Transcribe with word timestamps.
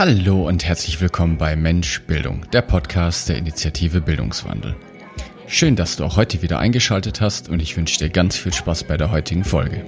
Hallo 0.00 0.48
und 0.48 0.64
herzlich 0.64 0.98
willkommen 1.02 1.36
bei 1.36 1.56
Mensch 1.56 2.00
Bildung, 2.06 2.46
der 2.54 2.62
Podcast 2.62 3.28
der 3.28 3.36
Initiative 3.36 4.00
Bildungswandel. 4.00 4.74
Schön, 5.46 5.76
dass 5.76 5.96
du 5.96 6.04
auch 6.06 6.16
heute 6.16 6.40
wieder 6.40 6.58
eingeschaltet 6.58 7.20
hast 7.20 7.50
und 7.50 7.60
ich 7.60 7.76
wünsche 7.76 7.98
dir 7.98 8.08
ganz 8.08 8.34
viel 8.34 8.54
Spaß 8.54 8.84
bei 8.84 8.96
der 8.96 9.10
heutigen 9.10 9.44
Folge. 9.44 9.84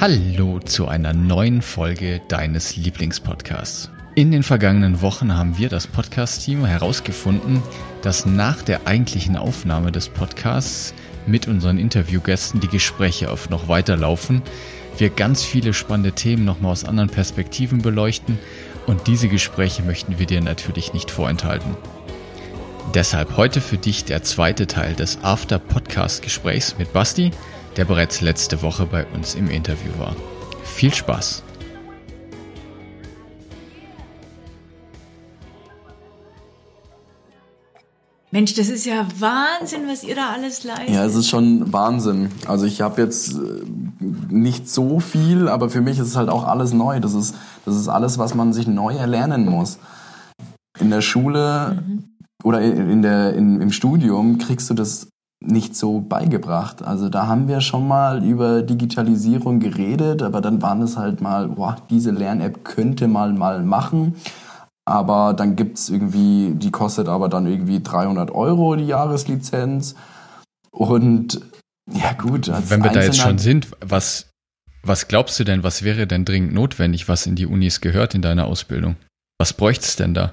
Hallo 0.00 0.58
zu 0.58 0.88
einer 0.88 1.12
neuen 1.12 1.62
Folge 1.62 2.20
deines 2.26 2.74
Lieblingspodcasts. 2.74 3.93
In 4.16 4.30
den 4.30 4.44
vergangenen 4.44 5.02
Wochen 5.02 5.36
haben 5.36 5.58
wir 5.58 5.68
das 5.68 5.88
Podcast-Team 5.88 6.64
herausgefunden, 6.64 7.60
dass 8.02 8.26
nach 8.26 8.62
der 8.62 8.86
eigentlichen 8.86 9.36
Aufnahme 9.36 9.90
des 9.90 10.08
Podcasts 10.08 10.94
mit 11.26 11.48
unseren 11.48 11.78
Interviewgästen 11.78 12.60
die 12.60 12.68
Gespräche 12.68 13.28
auf 13.28 13.50
noch 13.50 13.66
weiterlaufen, 13.66 14.42
wir 14.98 15.10
ganz 15.10 15.42
viele 15.42 15.74
spannende 15.74 16.12
Themen 16.12 16.44
nochmal 16.44 16.70
aus 16.70 16.84
anderen 16.84 17.10
Perspektiven 17.10 17.82
beleuchten 17.82 18.38
und 18.86 19.08
diese 19.08 19.26
Gespräche 19.26 19.82
möchten 19.82 20.16
wir 20.20 20.26
dir 20.26 20.42
natürlich 20.42 20.92
nicht 20.92 21.10
vorenthalten. 21.10 21.76
Deshalb 22.94 23.36
heute 23.36 23.60
für 23.60 23.78
dich 23.78 24.04
der 24.04 24.22
zweite 24.22 24.68
Teil 24.68 24.94
des 24.94 25.18
After-Podcast-Gesprächs 25.24 26.76
mit 26.78 26.92
Basti, 26.92 27.32
der 27.76 27.84
bereits 27.84 28.20
letzte 28.20 28.62
Woche 28.62 28.86
bei 28.86 29.06
uns 29.06 29.34
im 29.34 29.50
Interview 29.50 29.90
war. 29.98 30.14
Viel 30.62 30.94
Spaß! 30.94 31.42
Mensch, 38.34 38.54
das 38.54 38.68
ist 38.68 38.84
ja 38.84 39.06
Wahnsinn, 39.20 39.82
was 39.86 40.02
ihr 40.02 40.16
da 40.16 40.32
alles 40.32 40.64
leistet. 40.64 40.90
Ja, 40.90 41.04
es 41.04 41.14
ist 41.14 41.28
schon 41.28 41.72
Wahnsinn. 41.72 42.30
Also 42.48 42.66
ich 42.66 42.80
habe 42.80 43.00
jetzt 43.00 43.34
äh, 43.34 43.62
nicht 44.28 44.68
so 44.68 44.98
viel, 44.98 45.46
aber 45.46 45.70
für 45.70 45.80
mich 45.80 46.00
ist 46.00 46.08
es 46.08 46.16
halt 46.16 46.28
auch 46.28 46.44
alles 46.44 46.72
neu. 46.72 46.98
Das 46.98 47.14
ist, 47.14 47.36
das 47.64 47.76
ist 47.76 47.86
alles, 47.86 48.18
was 48.18 48.34
man 48.34 48.52
sich 48.52 48.66
neu 48.66 48.96
erlernen 48.96 49.46
muss. 49.48 49.78
In 50.80 50.90
der 50.90 51.00
Schule 51.00 51.80
mhm. 51.86 52.04
oder 52.42 52.60
in 52.60 53.02
der, 53.02 53.34
in, 53.34 53.60
im 53.60 53.70
Studium 53.70 54.38
kriegst 54.38 54.68
du 54.68 54.74
das 54.74 55.06
nicht 55.40 55.76
so 55.76 56.00
beigebracht. 56.00 56.82
Also 56.82 57.08
da 57.08 57.28
haben 57.28 57.46
wir 57.46 57.60
schon 57.60 57.86
mal 57.86 58.24
über 58.24 58.62
Digitalisierung 58.62 59.60
geredet, 59.60 60.22
aber 60.22 60.40
dann 60.40 60.60
waren 60.60 60.82
es 60.82 60.96
halt 60.96 61.20
mal, 61.20 61.50
boah, 61.50 61.76
diese 61.88 62.10
Lern-App 62.10 62.64
könnte 62.64 63.06
man 63.06 63.38
mal 63.38 63.62
machen. 63.62 64.16
Aber 64.86 65.32
dann 65.32 65.56
gibt's 65.56 65.88
irgendwie, 65.88 66.52
die 66.54 66.70
kostet 66.70 67.08
aber 67.08 67.28
dann 67.28 67.46
irgendwie 67.46 67.82
300 67.82 68.30
Euro 68.30 68.76
die 68.76 68.86
Jahreslizenz. 68.86 69.94
Und 70.70 71.40
ja 71.90 72.12
gut. 72.12 72.50
Wenn 72.68 72.84
wir 72.84 72.90
da 72.90 73.02
jetzt 73.02 73.18
schon 73.18 73.38
sind, 73.38 73.68
was, 73.80 74.30
was 74.82 75.08
glaubst 75.08 75.38
du 75.40 75.44
denn, 75.44 75.62
was 75.62 75.82
wäre 75.82 76.06
denn 76.06 76.24
dringend 76.24 76.52
notwendig, 76.52 77.08
was 77.08 77.26
in 77.26 77.36
die 77.36 77.46
Unis 77.46 77.80
gehört 77.80 78.14
in 78.14 78.22
deiner 78.22 78.46
Ausbildung? 78.46 78.96
Was 79.38 79.52
bräucht's 79.52 79.96
denn 79.96 80.14
da? 80.14 80.32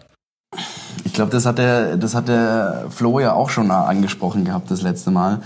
Ich 1.05 1.13
glaube, 1.13 1.31
das 1.31 1.45
hat 1.45 1.57
der, 1.57 1.97
das 1.97 2.13
hat 2.13 2.27
der 2.27 2.87
Flo 2.89 3.19
ja 3.19 3.33
auch 3.33 3.49
schon 3.49 3.71
angesprochen 3.71 4.43
gehabt 4.43 4.69
das 4.69 4.81
letzte 4.81 5.11
Mal, 5.11 5.41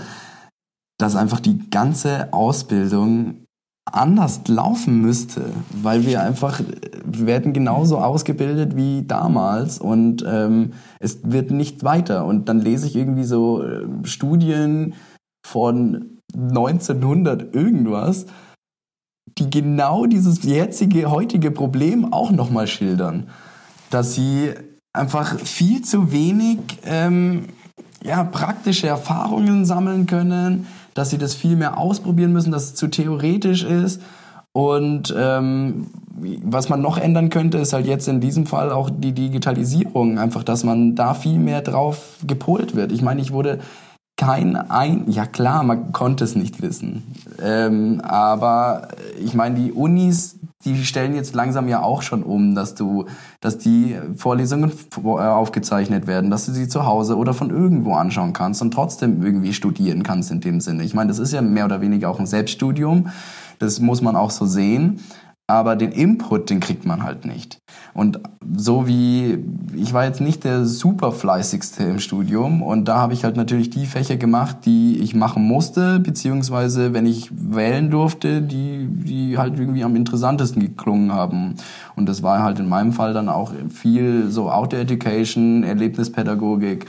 dass 0.98 1.14
einfach 1.14 1.40
die 1.40 1.70
ganze 1.70 2.32
Ausbildung 2.32 3.45
anders 3.90 4.42
laufen 4.48 5.00
müsste, 5.00 5.44
weil 5.70 6.06
wir 6.06 6.22
einfach, 6.22 6.60
werden 7.04 7.52
genauso 7.52 7.98
ausgebildet 7.98 8.76
wie 8.76 9.04
damals 9.06 9.78
und 9.78 10.24
ähm, 10.26 10.72
es 10.98 11.20
wird 11.22 11.50
nicht 11.52 11.84
weiter. 11.84 12.26
Und 12.26 12.48
dann 12.48 12.60
lese 12.60 12.86
ich 12.86 12.96
irgendwie 12.96 13.24
so 13.24 13.62
äh, 13.62 13.86
Studien 14.04 14.94
von 15.46 16.18
1900 16.34 17.54
irgendwas, 17.54 18.26
die 19.38 19.50
genau 19.50 20.06
dieses 20.06 20.42
jetzige, 20.42 21.10
heutige 21.10 21.50
Problem 21.50 22.12
auch 22.12 22.30
nochmal 22.30 22.66
schildern. 22.66 23.28
Dass 23.90 24.14
sie 24.14 24.50
einfach 24.92 25.38
viel 25.38 25.82
zu 25.82 26.10
wenig 26.10 26.58
ähm, 26.84 27.46
ja, 28.02 28.24
praktische 28.24 28.88
Erfahrungen 28.88 29.64
sammeln 29.64 30.06
können, 30.06 30.66
dass 30.96 31.10
sie 31.10 31.18
das 31.18 31.34
viel 31.34 31.56
mehr 31.56 31.78
ausprobieren 31.78 32.32
müssen, 32.32 32.52
dass 32.52 32.64
es 32.64 32.74
zu 32.74 32.88
theoretisch 32.88 33.64
ist. 33.64 34.00
Und 34.52 35.14
ähm, 35.16 35.88
was 36.42 36.70
man 36.70 36.80
noch 36.80 36.96
ändern 36.96 37.28
könnte, 37.28 37.58
ist 37.58 37.74
halt 37.74 37.86
jetzt 37.86 38.08
in 38.08 38.20
diesem 38.20 38.46
Fall 38.46 38.72
auch 38.72 38.88
die 38.90 39.12
Digitalisierung. 39.12 40.18
Einfach, 40.18 40.42
dass 40.42 40.64
man 40.64 40.94
da 40.94 41.12
viel 41.12 41.38
mehr 41.38 41.60
drauf 41.60 42.16
gepolt 42.26 42.74
wird. 42.74 42.90
Ich 42.90 43.02
meine, 43.02 43.20
ich 43.20 43.32
wurde 43.32 43.58
kein 44.16 44.56
ein, 44.56 45.04
ja 45.08 45.26
klar, 45.26 45.62
man 45.62 45.92
konnte 45.92 46.24
es 46.24 46.36
nicht 46.36 46.62
wissen. 46.62 47.02
Ähm, 47.42 48.00
aber 48.00 48.88
ich 49.22 49.34
meine, 49.34 49.56
die 49.56 49.72
Unis, 49.72 50.35
die 50.66 50.84
stellen 50.84 51.14
jetzt 51.14 51.34
langsam 51.34 51.68
ja 51.68 51.82
auch 51.82 52.02
schon 52.02 52.22
um, 52.22 52.54
dass 52.54 52.74
du, 52.74 53.06
dass 53.40 53.56
die 53.56 53.96
Vorlesungen 54.16 54.72
äh, 54.96 55.08
aufgezeichnet 55.08 56.06
werden, 56.06 56.30
dass 56.30 56.46
du 56.46 56.52
sie 56.52 56.68
zu 56.68 56.84
Hause 56.84 57.16
oder 57.16 57.32
von 57.34 57.50
irgendwo 57.50 57.94
anschauen 57.94 58.32
kannst 58.32 58.60
und 58.62 58.72
trotzdem 58.72 59.22
irgendwie 59.22 59.52
studieren 59.52 60.02
kannst 60.02 60.30
in 60.30 60.40
dem 60.40 60.60
Sinne. 60.60 60.82
Ich 60.82 60.92
meine, 60.92 61.08
das 61.08 61.20
ist 61.20 61.32
ja 61.32 61.40
mehr 61.40 61.64
oder 61.64 61.80
weniger 61.80 62.10
auch 62.10 62.18
ein 62.18 62.26
Selbststudium. 62.26 63.08
Das 63.58 63.80
muss 63.80 64.02
man 64.02 64.16
auch 64.16 64.30
so 64.30 64.44
sehen 64.44 65.00
aber 65.48 65.76
den 65.76 65.92
Input, 65.92 66.50
den 66.50 66.58
kriegt 66.58 66.84
man 66.84 67.04
halt 67.04 67.24
nicht. 67.24 67.58
Und 67.94 68.18
so 68.56 68.88
wie, 68.88 69.38
ich 69.76 69.92
war 69.92 70.04
jetzt 70.04 70.20
nicht 70.20 70.42
der 70.42 70.64
super 70.64 71.12
fleißigste 71.12 71.84
im 71.84 72.00
Studium 72.00 72.62
und 72.62 72.86
da 72.86 72.96
habe 72.96 73.12
ich 73.12 73.22
halt 73.22 73.36
natürlich 73.36 73.70
die 73.70 73.86
Fächer 73.86 74.16
gemacht, 74.16 74.58
die 74.64 74.98
ich 74.98 75.14
machen 75.14 75.44
musste, 75.44 76.00
beziehungsweise 76.00 76.92
wenn 76.94 77.06
ich 77.06 77.30
wählen 77.32 77.90
durfte, 77.90 78.42
die, 78.42 78.88
die 78.90 79.38
halt 79.38 79.58
irgendwie 79.58 79.84
am 79.84 79.94
interessantesten 79.94 80.60
geklungen 80.60 81.12
haben. 81.12 81.54
Und 81.94 82.08
das 82.08 82.24
war 82.24 82.42
halt 82.42 82.58
in 82.58 82.68
meinem 82.68 82.92
Fall 82.92 83.14
dann 83.14 83.28
auch 83.28 83.52
viel 83.68 84.30
so 84.30 84.50
Outdoor 84.50 84.80
Education, 84.80 85.62
Erlebnispädagogik, 85.62 86.86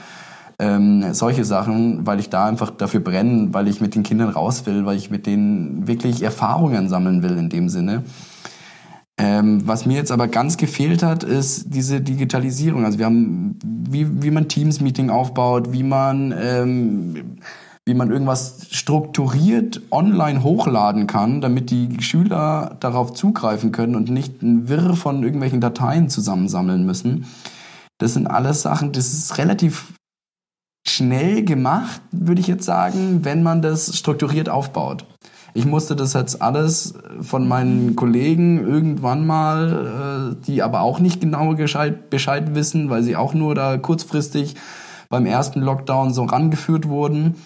ähm, 0.59 1.13
solche 1.13 1.45
Sachen, 1.45 2.07
weil 2.07 2.19
ich 2.19 2.31
da 2.31 2.45
einfach 2.45 2.71
dafür 2.71 3.01
brenne, 3.01 3.53
weil 3.53 3.67
ich 3.67 3.81
mit 3.81 3.93
den 3.93 4.01
Kindern 4.01 4.29
raus 4.29 4.65
will, 4.65 4.85
weil 4.87 4.97
ich 4.97 5.11
mit 5.11 5.27
denen 5.27 5.87
wirklich 5.87 6.23
Erfahrungen 6.23 6.89
sammeln 6.89 7.21
will 7.21 7.37
in 7.37 7.49
dem 7.49 7.69
Sinne. 7.69 8.03
Ähm, 9.19 9.65
was 9.65 9.87
mir 9.87 9.95
jetzt 9.95 10.11
aber 10.11 10.27
ganz 10.27 10.57
gefehlt 10.57 11.01
hat, 11.01 11.23
ist 11.23 11.73
diese 11.73 12.01
Digitalisierung. 12.01 12.85
Also 12.85 12.99
wir 12.99 13.05
haben, 13.05 13.57
wie, 13.63 14.21
wie 14.21 14.29
man 14.29 14.47
Teams-Meeting 14.47 15.09
aufbaut, 15.09 15.71
wie 15.73 15.81
man, 15.81 16.35
ähm, 16.39 17.39
wie 17.85 17.95
man 17.95 18.11
irgendwas 18.11 18.67
strukturiert 18.69 19.81
online 19.89 20.43
hochladen 20.43 21.07
kann, 21.07 21.41
damit 21.41 21.71
die 21.71 21.99
Schüler 22.01 22.77
darauf 22.79 23.13
zugreifen 23.13 23.71
können 23.71 23.95
und 23.95 24.11
nicht 24.11 24.43
ein 24.43 24.69
Wirr 24.69 24.95
von 24.95 25.23
irgendwelchen 25.23 25.61
Dateien 25.61 26.09
zusammensammeln 26.09 26.85
müssen. 26.85 27.25
Das 27.97 28.13
sind 28.13 28.27
alles 28.27 28.61
Sachen, 28.61 28.91
das 28.91 29.13
ist 29.13 29.39
relativ 29.39 29.93
schnell 30.87 31.43
gemacht, 31.43 32.01
würde 32.11 32.39
ich 32.39 32.47
jetzt 32.47 32.65
sagen, 32.65 33.25
wenn 33.25 33.41
man 33.41 33.63
das 33.63 33.97
strukturiert 33.97 34.47
aufbaut. 34.47 35.05
Ich 35.57 35.65
musste 35.65 35.95
das 35.95 36.13
jetzt 36.13 36.39
alles 36.39 36.93
von 37.19 37.47
meinen 37.47 37.95
Kollegen 37.95 38.63
irgendwann 38.63 39.25
mal, 39.25 40.35
äh, 40.37 40.45
die 40.45 40.61
aber 40.61 40.81
auch 40.81 40.99
nicht 40.99 41.19
genau 41.19 41.55
Bescheid, 41.55 42.11
Bescheid 42.11 42.53
wissen, 42.53 42.91
weil 42.91 43.01
sie 43.01 43.15
auch 43.15 43.33
nur 43.33 43.55
da 43.55 43.77
kurzfristig 43.77 44.53
beim 45.09 45.25
ersten 45.25 45.61
Lockdown 45.61 46.13
so 46.13 46.25
rangeführt 46.25 46.87
wurden. 46.87 47.37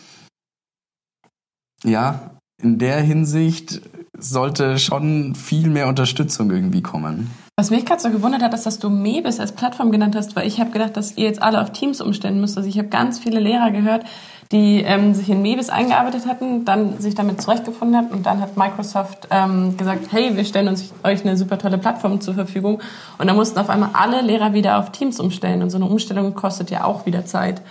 Ja, 1.86 2.32
in 2.62 2.80
der 2.80 3.00
Hinsicht 3.00 3.82
sollte 4.18 4.78
schon 4.78 5.34
viel 5.34 5.70
mehr 5.70 5.88
Unterstützung 5.88 6.52
irgendwie 6.52 6.82
kommen. 6.82 7.32
Was 7.62 7.70
mich 7.70 7.86
gerade 7.86 8.02
so 8.02 8.10
gewundert 8.10 8.42
hat, 8.42 8.56
ist, 8.56 8.66
dass 8.66 8.80
du 8.80 8.90
Mebis 8.90 9.40
als 9.40 9.52
Plattform 9.52 9.92
genannt 9.92 10.16
hast, 10.16 10.36
weil 10.36 10.48
ich 10.48 10.60
habe 10.60 10.72
gedacht, 10.72 10.98
dass 10.98 11.16
ihr 11.16 11.26
jetzt 11.26 11.44
alle 11.44 11.62
auf 11.62 11.72
Teams 11.72 12.02
umstellen 12.02 12.42
müsst. 12.42 12.58
Also 12.58 12.68
ich 12.68 12.80
habe 12.80 12.88
ganz 12.88 13.20
viele 13.20 13.40
Lehrer 13.40 13.70
gehört, 13.70 14.04
die 14.52 14.82
ähm, 14.82 15.14
sich 15.14 15.30
in 15.30 15.44
Mebis 15.44 15.70
eingearbeitet 15.70 16.26
hatten, 16.26 16.66
dann 16.66 17.00
sich 17.00 17.14
damit 17.14 17.40
zurechtgefunden 17.40 17.96
hatten 17.96 18.16
und 18.16 18.26
dann 18.26 18.42
hat 18.42 18.58
Microsoft 18.58 19.28
ähm, 19.30 19.78
gesagt, 19.78 20.08
hey, 20.10 20.36
wir 20.36 20.44
stellen 20.44 20.70
uns 20.70 20.92
euch 21.04 21.24
eine 21.24 21.38
super 21.38 21.60
tolle 21.60 21.78
Plattform 21.78 22.20
zur 22.20 22.34
Verfügung 22.34 22.82
und 23.20 23.28
dann 23.28 23.36
mussten 23.36 23.60
auf 23.60 23.70
einmal 23.70 23.92
alle 23.94 24.22
Lehrer 24.22 24.56
wieder 24.56 24.80
auf 24.80 24.92
Teams 24.92 25.20
umstellen 25.20 25.62
und 25.62 25.70
so 25.70 25.78
eine 25.78 25.86
Umstellung 25.86 26.34
kostet 26.34 26.72
ja 26.72 26.86
auch 26.86 27.06
wieder 27.06 27.26
Zeit. 27.26 27.62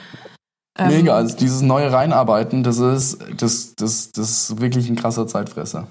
Ähm, 0.79 0.87
Mega, 0.87 1.17
also 1.17 1.37
dieses 1.37 1.63
neue 1.63 1.93
Reinarbeiten, 1.93 2.63
das 2.63 2.79
ist, 2.79 3.19
das, 3.37 3.75
das, 3.75 4.13
das 4.13 4.31
ist 4.31 4.61
wirklich 4.61 4.89
ein 4.89 4.95
krasser 4.95 5.27
Zeitfresser. 5.27 5.89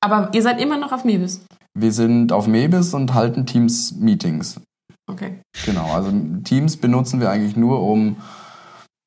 Aber 0.00 0.30
ihr 0.34 0.42
seid 0.42 0.60
immer 0.60 0.76
noch 0.76 0.92
auf 0.92 1.04
Mebis? 1.04 1.40
Wir 1.78 1.92
sind 1.92 2.32
auf 2.32 2.46
Mebis 2.46 2.94
und 2.94 3.14
halten 3.14 3.46
Teams-Meetings. 3.46 4.60
Okay. 5.06 5.40
Genau, 5.64 5.92
also 5.92 6.12
Teams 6.44 6.76
benutzen 6.76 7.20
wir 7.20 7.30
eigentlich 7.30 7.56
nur, 7.56 7.82
um 7.82 8.16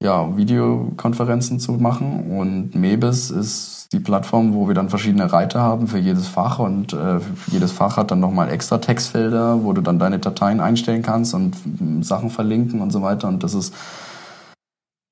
ja, 0.02 0.36
Videokonferenzen 0.36 1.60
zu 1.60 1.74
machen. 1.74 2.30
Und 2.38 2.76
Mebis 2.76 3.32
ist 3.32 3.88
die 3.94 4.00
Plattform, 4.00 4.54
wo 4.54 4.68
wir 4.68 4.76
dann 4.76 4.90
verschiedene 4.90 5.32
Reiter 5.32 5.62
haben 5.62 5.88
für 5.88 5.98
jedes 5.98 6.28
Fach 6.28 6.60
und 6.60 6.94
äh, 6.94 7.20
jedes 7.48 7.72
Fach 7.72 7.96
hat 7.96 8.12
dann 8.12 8.20
nochmal 8.20 8.50
extra 8.50 8.80
Textfelder, 8.80 9.64
wo 9.64 9.72
du 9.72 9.82
dann 9.82 10.00
deine 10.00 10.20
Dateien 10.20 10.60
einstellen 10.60 11.04
kannst 11.04 11.34
und 11.34 11.56
Sachen 12.02 12.30
verlinken 12.30 12.82
und 12.82 12.92
so 12.92 13.02
weiter. 13.02 13.28
Und 13.28 13.44
das 13.44 13.54
ist 13.54 13.74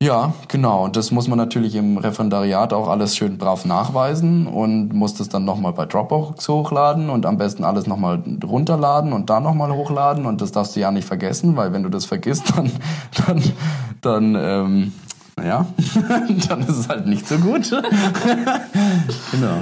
Ja, 0.01 0.33
genau. 0.47 0.85
Und 0.85 0.95
das 0.95 1.11
muss 1.11 1.27
man 1.27 1.37
natürlich 1.37 1.75
im 1.75 1.99
Referendariat 1.99 2.73
auch 2.73 2.87
alles 2.87 3.15
schön 3.15 3.37
brav 3.37 3.65
nachweisen 3.65 4.47
und 4.47 4.93
muss 4.93 5.13
das 5.13 5.29
dann 5.29 5.45
nochmal 5.45 5.73
bei 5.73 5.85
Dropbox 5.85 6.49
hochladen 6.49 7.11
und 7.11 7.27
am 7.27 7.37
besten 7.37 7.63
alles 7.63 7.85
nochmal 7.85 8.23
runterladen 8.43 9.13
und 9.13 9.29
da 9.29 9.39
nochmal 9.39 9.71
hochladen. 9.71 10.25
Und 10.25 10.41
das 10.41 10.51
darfst 10.51 10.75
du 10.75 10.79
ja 10.79 10.89
nicht 10.89 11.07
vergessen, 11.07 11.55
weil 11.55 11.71
wenn 11.71 11.83
du 11.83 11.89
das 11.89 12.05
vergisst, 12.05 12.51
dann, 12.55 12.71
dann, 13.27 13.43
dann 14.01 14.35
ähm, 14.35 14.93
ja, 15.37 15.67
dann 16.49 16.61
ist 16.61 16.77
es 16.77 16.89
halt 16.89 17.05
nicht 17.05 17.27
so 17.27 17.37
gut. 17.37 17.69
genau. 19.31 19.59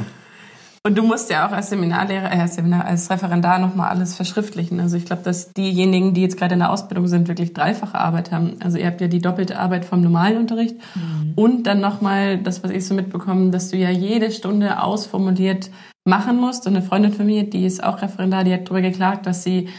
Und 0.89 0.97
du 0.97 1.03
musst 1.03 1.29
ja 1.29 1.47
auch 1.47 1.51
als 1.51 1.69
Seminarlehrer, 1.69 2.33
äh, 2.33 2.39
als, 2.39 2.55
Seminar, 2.55 2.83
als 2.83 3.11
Referendar 3.11 3.59
nochmal 3.59 3.89
alles 3.89 4.15
verschriftlichen. 4.15 4.79
Also 4.79 4.97
ich 4.97 5.05
glaube, 5.05 5.21
dass 5.21 5.53
diejenigen, 5.53 6.15
die 6.15 6.23
jetzt 6.23 6.35
gerade 6.35 6.53
in 6.53 6.61
der 6.61 6.71
Ausbildung 6.71 7.05
sind, 7.05 7.27
wirklich 7.27 7.53
dreifache 7.53 7.99
Arbeit 7.99 8.31
haben. 8.31 8.55
Also 8.59 8.79
ihr 8.79 8.87
habt 8.87 8.99
ja 8.99 9.07
die 9.07 9.21
doppelte 9.21 9.59
Arbeit 9.59 9.85
vom 9.85 10.01
normalen 10.01 10.37
Unterricht 10.37 10.77
mhm. 10.95 11.33
und 11.35 11.67
dann 11.67 11.79
nochmal 11.79 12.39
das, 12.39 12.63
was 12.63 12.71
ich 12.71 12.87
so 12.87 12.95
mitbekomme, 12.95 13.51
dass 13.51 13.69
du 13.69 13.77
ja 13.77 13.91
jede 13.91 14.31
Stunde 14.31 14.81
ausformuliert 14.81 15.69
machen 16.05 16.37
musst. 16.37 16.65
Und 16.65 16.75
eine 16.75 16.83
Freundin 16.83 17.13
von 17.13 17.27
mir, 17.27 17.47
die 17.47 17.67
ist 17.67 17.83
auch 17.83 18.01
Referendar, 18.01 18.43
die 18.43 18.53
hat 18.53 18.65
darüber 18.65 18.81
geklagt, 18.81 19.27
dass 19.27 19.43
sie 19.43 19.69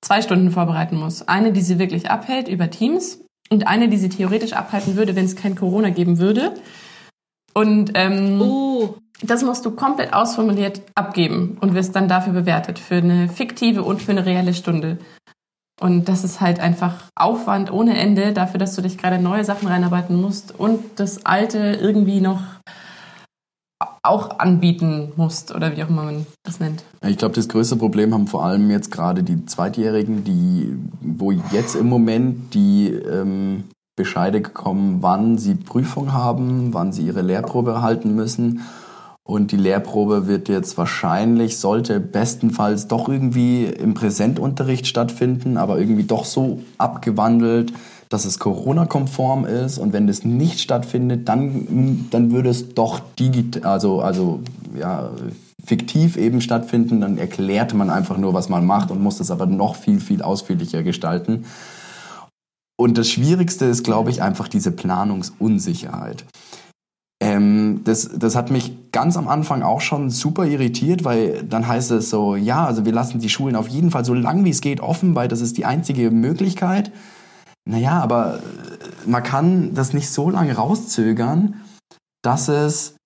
zwei 0.00 0.22
Stunden 0.22 0.50
vorbereiten 0.50 0.96
muss. 0.96 1.20
Eine, 1.28 1.52
die 1.52 1.60
sie 1.60 1.78
wirklich 1.78 2.08
abhält 2.10 2.48
über 2.48 2.70
Teams 2.70 3.20
und 3.50 3.66
eine, 3.66 3.90
die 3.90 3.98
sie 3.98 4.08
theoretisch 4.08 4.54
abhalten 4.54 4.96
würde, 4.96 5.16
wenn 5.16 5.26
es 5.26 5.36
kein 5.36 5.54
Corona 5.54 5.90
geben 5.90 6.18
würde. 6.18 6.54
Und 7.52 7.92
ähm, 7.94 8.40
oh. 8.40 8.94
Das 9.22 9.42
musst 9.42 9.64
du 9.64 9.70
komplett 9.70 10.12
ausformuliert 10.12 10.82
abgeben 10.94 11.56
und 11.60 11.74
wirst 11.74 11.96
dann 11.96 12.08
dafür 12.08 12.34
bewertet, 12.34 12.78
für 12.78 12.96
eine 12.96 13.28
fiktive 13.28 13.82
und 13.82 14.02
für 14.02 14.12
eine 14.12 14.26
reelle 14.26 14.52
Stunde. 14.52 14.98
Und 15.80 16.08
das 16.08 16.24
ist 16.24 16.40
halt 16.40 16.60
einfach 16.60 16.94
Aufwand 17.14 17.70
ohne 17.70 17.98
Ende 17.98 18.32
dafür, 18.32 18.58
dass 18.58 18.74
du 18.74 18.82
dich 18.82 18.96
gerade 18.96 19.18
neue 19.18 19.44
Sachen 19.44 19.68
reinarbeiten 19.68 20.20
musst 20.20 20.58
und 20.58 20.80
das 20.96 21.26
Alte 21.26 21.78
irgendwie 21.80 22.20
noch 22.20 22.40
auch 24.02 24.38
anbieten 24.38 25.12
musst 25.16 25.54
oder 25.54 25.76
wie 25.76 25.82
auch 25.82 25.88
immer 25.88 26.04
man 26.04 26.26
das 26.44 26.60
nennt. 26.60 26.84
Ich 27.04 27.18
glaube, 27.18 27.34
das 27.34 27.48
größte 27.48 27.76
Problem 27.76 28.14
haben 28.14 28.26
vor 28.26 28.44
allem 28.44 28.70
jetzt 28.70 28.90
gerade 28.90 29.22
die 29.22 29.44
Zweitjährigen, 29.46 30.24
die, 30.24 30.76
wo 31.00 31.32
jetzt 31.32 31.74
im 31.74 31.88
Moment 31.88 32.54
die 32.54 32.88
ähm, 32.88 33.64
Bescheide 33.96 34.40
kommen, 34.40 35.02
wann 35.02 35.38
sie 35.38 35.56
Prüfung 35.56 36.12
haben, 36.12 36.72
wann 36.72 36.92
sie 36.92 37.02
ihre 37.02 37.22
Lehrprobe 37.22 37.72
erhalten 37.72 38.14
müssen 38.14 38.62
und 39.26 39.50
die 39.50 39.56
Lehrprobe 39.56 40.28
wird 40.28 40.48
jetzt 40.48 40.78
wahrscheinlich, 40.78 41.58
sollte 41.58 41.98
bestenfalls 41.98 42.86
doch 42.86 43.08
irgendwie 43.08 43.64
im 43.64 43.94
Präsentunterricht 43.94 44.86
stattfinden, 44.86 45.56
aber 45.56 45.80
irgendwie 45.80 46.04
doch 46.04 46.24
so 46.24 46.60
abgewandelt, 46.78 47.72
dass 48.08 48.24
es 48.24 48.38
Corona-konform 48.38 49.44
ist. 49.44 49.78
Und 49.78 49.92
wenn 49.92 50.06
das 50.06 50.24
nicht 50.24 50.60
stattfindet, 50.60 51.28
dann, 51.28 52.06
dann 52.10 52.30
würde 52.30 52.50
es 52.50 52.74
doch 52.74 53.00
digital, 53.18 53.64
also, 53.64 54.00
also, 54.00 54.40
ja, 54.78 55.10
fiktiv 55.64 56.16
eben 56.16 56.40
stattfinden. 56.40 57.00
Dann 57.00 57.18
erklärt 57.18 57.74
man 57.74 57.90
einfach 57.90 58.18
nur, 58.18 58.32
was 58.32 58.48
man 58.48 58.64
macht 58.64 58.92
und 58.92 59.02
muss 59.02 59.18
das 59.18 59.32
aber 59.32 59.46
noch 59.46 59.74
viel, 59.74 59.98
viel 59.98 60.22
ausführlicher 60.22 60.84
gestalten. 60.84 61.46
Und 62.78 62.96
das 62.96 63.08
Schwierigste 63.08 63.64
ist, 63.64 63.82
glaube 63.82 64.10
ich, 64.10 64.22
einfach 64.22 64.46
diese 64.46 64.70
Planungsunsicherheit. 64.70 66.24
Ähm, 67.20 67.80
das, 67.84 68.08
das 68.16 68.36
hat 68.36 68.50
mich 68.50 68.85
ganz 68.96 69.18
am 69.18 69.28
Anfang 69.28 69.62
auch 69.62 69.82
schon 69.82 70.08
super 70.08 70.46
irritiert, 70.46 71.04
weil 71.04 71.42
dann 71.42 71.68
heißt 71.68 71.90
es 71.90 72.08
so, 72.08 72.34
ja, 72.34 72.64
also 72.64 72.86
wir 72.86 72.92
lassen 72.92 73.20
die 73.20 73.28
Schulen 73.28 73.54
auf 73.54 73.68
jeden 73.68 73.90
Fall 73.90 74.06
so 74.06 74.14
lang 74.14 74.46
wie 74.46 74.50
es 74.50 74.62
geht 74.62 74.80
offen, 74.80 75.14
weil 75.14 75.28
das 75.28 75.42
ist 75.42 75.58
die 75.58 75.66
einzige 75.66 76.10
Möglichkeit. 76.10 76.90
Naja, 77.68 78.00
aber 78.00 78.36
äh, 78.36 78.40
man 79.06 79.22
kann 79.22 79.74
das 79.74 79.92
nicht 79.92 80.08
so 80.08 80.30
lange 80.30 80.54
rauszögern, 80.54 81.60
dass 82.22 82.48
es, 82.48 82.96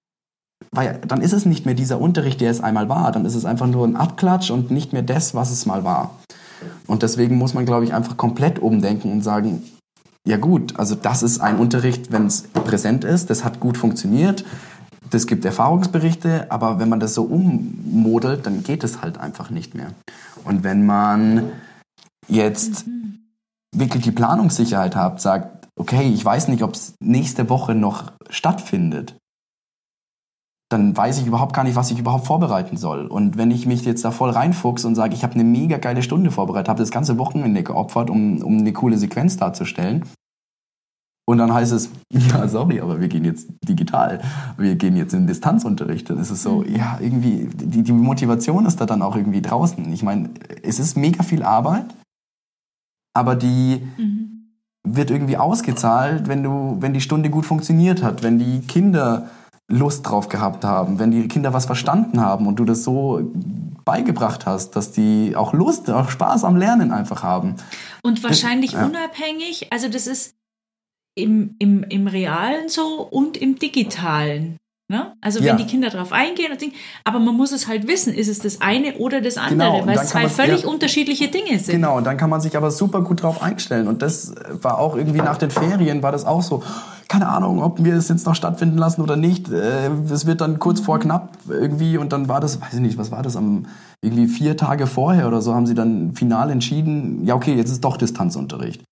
weil 0.70 1.00
dann 1.08 1.22
ist 1.22 1.32
es 1.32 1.44
nicht 1.44 1.66
mehr 1.66 1.74
dieser 1.74 2.00
Unterricht, 2.00 2.40
der 2.40 2.52
es 2.52 2.60
einmal 2.60 2.88
war, 2.88 3.10
dann 3.10 3.24
ist 3.24 3.34
es 3.34 3.44
einfach 3.44 3.66
nur 3.66 3.84
ein 3.84 3.96
Abklatsch 3.96 4.52
und 4.52 4.70
nicht 4.70 4.92
mehr 4.92 5.02
das, 5.02 5.34
was 5.34 5.50
es 5.50 5.66
mal 5.66 5.82
war. 5.82 6.20
Und 6.86 7.02
deswegen 7.02 7.36
muss 7.36 7.52
man, 7.52 7.66
glaube 7.66 7.84
ich, 7.84 7.92
einfach 7.92 8.16
komplett 8.16 8.60
umdenken 8.60 9.10
und 9.10 9.22
sagen, 9.22 9.64
ja 10.24 10.36
gut, 10.36 10.78
also 10.78 10.94
das 10.94 11.24
ist 11.24 11.40
ein 11.40 11.58
Unterricht, 11.58 12.12
wenn 12.12 12.26
es 12.26 12.42
präsent 12.42 13.02
ist, 13.02 13.28
das 13.28 13.42
hat 13.44 13.58
gut 13.58 13.76
funktioniert, 13.76 14.44
das 15.10 15.26
gibt 15.26 15.44
Erfahrungsberichte, 15.44 16.50
aber 16.50 16.78
wenn 16.78 16.88
man 16.88 17.00
das 17.00 17.14
so 17.14 17.24
ummodelt, 17.24 18.46
dann 18.46 18.62
geht 18.62 18.84
es 18.84 19.02
halt 19.02 19.18
einfach 19.18 19.50
nicht 19.50 19.74
mehr. 19.74 19.92
Und 20.44 20.64
wenn 20.64 20.86
man 20.86 21.52
jetzt 22.28 22.84
wirklich 23.74 24.04
die 24.04 24.12
Planungssicherheit 24.12 24.96
hat, 24.96 25.20
sagt, 25.20 25.68
okay, 25.76 26.08
ich 26.08 26.24
weiß 26.24 26.48
nicht, 26.48 26.62
ob 26.62 26.74
es 26.74 26.94
nächste 27.00 27.48
Woche 27.48 27.74
noch 27.74 28.12
stattfindet, 28.28 29.16
dann 30.70 30.96
weiß 30.96 31.18
ich 31.18 31.26
überhaupt 31.26 31.52
gar 31.52 31.64
nicht, 31.64 31.74
was 31.74 31.90
ich 31.90 31.98
überhaupt 31.98 32.26
vorbereiten 32.26 32.76
soll. 32.76 33.06
Und 33.06 33.36
wenn 33.36 33.50
ich 33.50 33.66
mich 33.66 33.84
jetzt 33.84 34.04
da 34.04 34.12
voll 34.12 34.30
reinfuchs 34.30 34.84
und 34.84 34.94
sage, 34.94 35.14
ich 35.14 35.24
habe 35.24 35.34
eine 35.34 35.42
mega 35.42 35.78
geile 35.78 36.02
Stunde 36.02 36.30
vorbereitet, 36.30 36.68
habe 36.68 36.78
das 36.78 36.92
ganze 36.92 37.18
Wochenende 37.18 37.64
geopfert, 37.64 38.08
um, 38.08 38.40
um 38.42 38.58
eine 38.58 38.72
coole 38.72 38.96
Sequenz 38.96 39.36
darzustellen. 39.36 40.04
Und 41.30 41.38
dann 41.38 41.54
heißt 41.54 41.70
es, 41.70 41.90
ja, 42.12 42.48
sorry, 42.48 42.80
aber 42.80 43.00
wir 43.00 43.06
gehen 43.06 43.24
jetzt 43.24 43.46
digital. 43.62 44.20
Wir 44.56 44.74
gehen 44.74 44.96
jetzt 44.96 45.14
in 45.14 45.28
Distanzunterricht. 45.28 46.10
Dann 46.10 46.18
ist 46.18 46.30
es 46.30 46.42
so, 46.42 46.56
mhm. 46.56 46.74
ja, 46.74 46.98
irgendwie, 47.00 47.48
die, 47.54 47.84
die 47.84 47.92
Motivation 47.92 48.66
ist 48.66 48.80
da 48.80 48.86
dann 48.86 49.00
auch 49.00 49.14
irgendwie 49.14 49.40
draußen. 49.40 49.92
Ich 49.92 50.02
meine, 50.02 50.30
es 50.64 50.80
ist 50.80 50.96
mega 50.96 51.22
viel 51.22 51.44
Arbeit, 51.44 51.84
aber 53.14 53.36
die 53.36 53.80
mhm. 53.96 54.48
wird 54.82 55.12
irgendwie 55.12 55.36
ausgezahlt, 55.36 56.26
wenn 56.26 56.42
du, 56.42 56.78
wenn 56.80 56.94
die 56.94 57.00
Stunde 57.00 57.30
gut 57.30 57.46
funktioniert 57.46 58.02
hat, 58.02 58.24
wenn 58.24 58.40
die 58.40 58.62
Kinder 58.66 59.30
Lust 59.68 60.08
drauf 60.08 60.28
gehabt 60.28 60.64
haben, 60.64 60.98
wenn 60.98 61.12
die 61.12 61.28
Kinder 61.28 61.52
was 61.52 61.64
verstanden 61.64 62.20
haben 62.20 62.48
und 62.48 62.56
du 62.56 62.64
das 62.64 62.82
so 62.82 63.30
beigebracht 63.84 64.46
hast, 64.46 64.74
dass 64.74 64.90
die 64.90 65.36
auch 65.36 65.52
Lust, 65.52 65.90
auch 65.90 66.10
Spaß 66.10 66.42
am 66.42 66.56
Lernen 66.56 66.90
einfach 66.90 67.22
haben. 67.22 67.54
Und 68.02 68.24
wahrscheinlich 68.24 68.72
ja. 68.72 68.84
unabhängig, 68.84 69.72
also 69.72 69.88
das 69.88 70.08
ist 70.08 70.34
im, 71.14 71.56
im, 71.58 71.84
im 71.84 72.06
Realen 72.06 72.68
so 72.68 73.02
und 73.02 73.36
im 73.36 73.58
Digitalen. 73.58 74.56
Ne? 74.90 75.14
Also 75.20 75.38
wenn 75.38 75.46
ja. 75.46 75.54
die 75.54 75.66
Kinder 75.66 75.88
darauf 75.88 76.10
eingehen 76.10 76.50
und 76.50 76.60
denken, 76.60 76.74
aber 77.04 77.20
man 77.20 77.36
muss 77.36 77.52
es 77.52 77.68
halt 77.68 77.86
wissen, 77.86 78.12
ist 78.12 78.26
es 78.26 78.40
das 78.40 78.60
eine 78.60 78.94
oder 78.96 79.20
das 79.20 79.36
andere, 79.36 79.70
genau, 79.70 79.86
weil 79.86 79.96
es 79.96 80.08
zwei 80.08 80.28
völlig 80.28 80.62
ja, 80.62 80.68
unterschiedliche 80.68 81.28
Dinge 81.28 81.60
sind. 81.60 81.76
Genau, 81.76 81.98
und 81.98 82.02
dann 82.02 82.16
kann 82.16 82.28
man 82.28 82.40
sich 82.40 82.56
aber 82.56 82.72
super 82.72 83.02
gut 83.02 83.22
drauf 83.22 83.40
einstellen. 83.40 83.86
Und 83.86 84.02
das 84.02 84.34
war 84.50 84.78
auch 84.78 84.96
irgendwie 84.96 85.20
nach 85.20 85.36
den 85.36 85.52
Ferien, 85.52 86.02
war 86.02 86.10
das 86.10 86.24
auch 86.24 86.42
so, 86.42 86.64
keine 87.06 87.28
Ahnung, 87.28 87.62
ob 87.62 87.84
wir 87.84 87.94
es 87.94 88.08
jetzt 88.08 88.26
noch 88.26 88.34
stattfinden 88.34 88.78
lassen 88.78 89.00
oder 89.00 89.14
nicht. 89.14 89.48
Äh, 89.48 89.90
es 90.10 90.26
wird 90.26 90.40
dann 90.40 90.58
kurz 90.58 90.80
vor 90.80 90.96
mhm. 90.96 91.02
knapp 91.02 91.38
irgendwie 91.48 91.96
und 91.96 92.12
dann 92.12 92.26
war 92.26 92.40
das, 92.40 92.60
weiß 92.60 92.74
ich 92.74 92.80
nicht, 92.80 92.98
was 92.98 93.12
war 93.12 93.22
das, 93.22 93.36
am 93.36 93.66
irgendwie 94.02 94.26
vier 94.26 94.56
Tage 94.56 94.88
vorher 94.88 95.28
oder 95.28 95.40
so 95.40 95.54
haben 95.54 95.68
sie 95.68 95.74
dann 95.74 96.14
final 96.14 96.50
entschieden, 96.50 97.24
ja 97.24 97.36
okay, 97.36 97.54
jetzt 97.54 97.70
ist 97.70 97.84
doch 97.84 97.96
Distanzunterricht. 97.96 98.82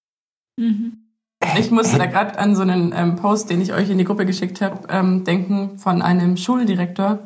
Mhm. 0.60 1.07
Ich 1.56 1.70
musste 1.70 1.98
da 1.98 2.06
gerade 2.06 2.38
an 2.38 2.56
so 2.56 2.62
einen 2.62 2.92
ähm, 2.96 3.16
Post, 3.16 3.50
den 3.50 3.60
ich 3.60 3.72
euch 3.72 3.90
in 3.90 3.98
die 3.98 4.04
Gruppe 4.04 4.26
geschickt 4.26 4.60
habe, 4.60 4.88
ähm, 4.88 5.24
denken 5.24 5.78
von 5.78 6.02
einem 6.02 6.36
Schuldirektor. 6.36 7.20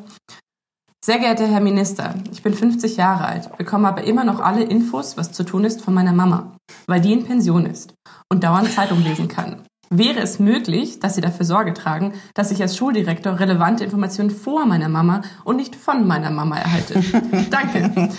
Sehr 1.03 1.19
geehrter 1.19 1.47
Herr 1.47 1.59
Minister, 1.59 2.15
ich 2.31 2.41
bin 2.41 2.53
50 2.53 2.95
Jahre 2.95 3.25
alt, 3.25 3.57
bekomme 3.57 3.89
aber 3.89 4.03
immer 4.05 4.23
noch 4.23 4.39
alle 4.39 4.63
Infos, 4.63 5.17
was 5.17 5.33
zu 5.33 5.43
tun 5.43 5.65
ist, 5.65 5.81
von 5.81 5.93
meiner 5.93 6.13
Mama, 6.13 6.55
weil 6.87 7.01
die 7.01 7.11
in 7.11 7.25
Pension 7.25 7.65
ist 7.65 7.93
und 8.31 8.43
dauernd 8.43 8.71
Zeitung 8.71 9.03
lesen 9.03 9.27
kann. 9.27 9.63
Wäre 9.89 10.21
es 10.21 10.39
möglich, 10.39 10.99
dass 10.99 11.15
Sie 11.15 11.21
dafür 11.21 11.45
Sorge 11.45 11.73
tragen, 11.73 12.13
dass 12.33 12.51
ich 12.51 12.61
als 12.61 12.77
Schuldirektor 12.77 13.39
relevante 13.39 13.83
Informationen 13.83 14.31
vor 14.31 14.65
meiner 14.65 14.89
Mama 14.89 15.21
und 15.43 15.57
nicht 15.57 15.75
von 15.75 16.07
meiner 16.07 16.31
Mama 16.31 16.57
erhalte? 16.57 17.03
Danke. 17.49 18.09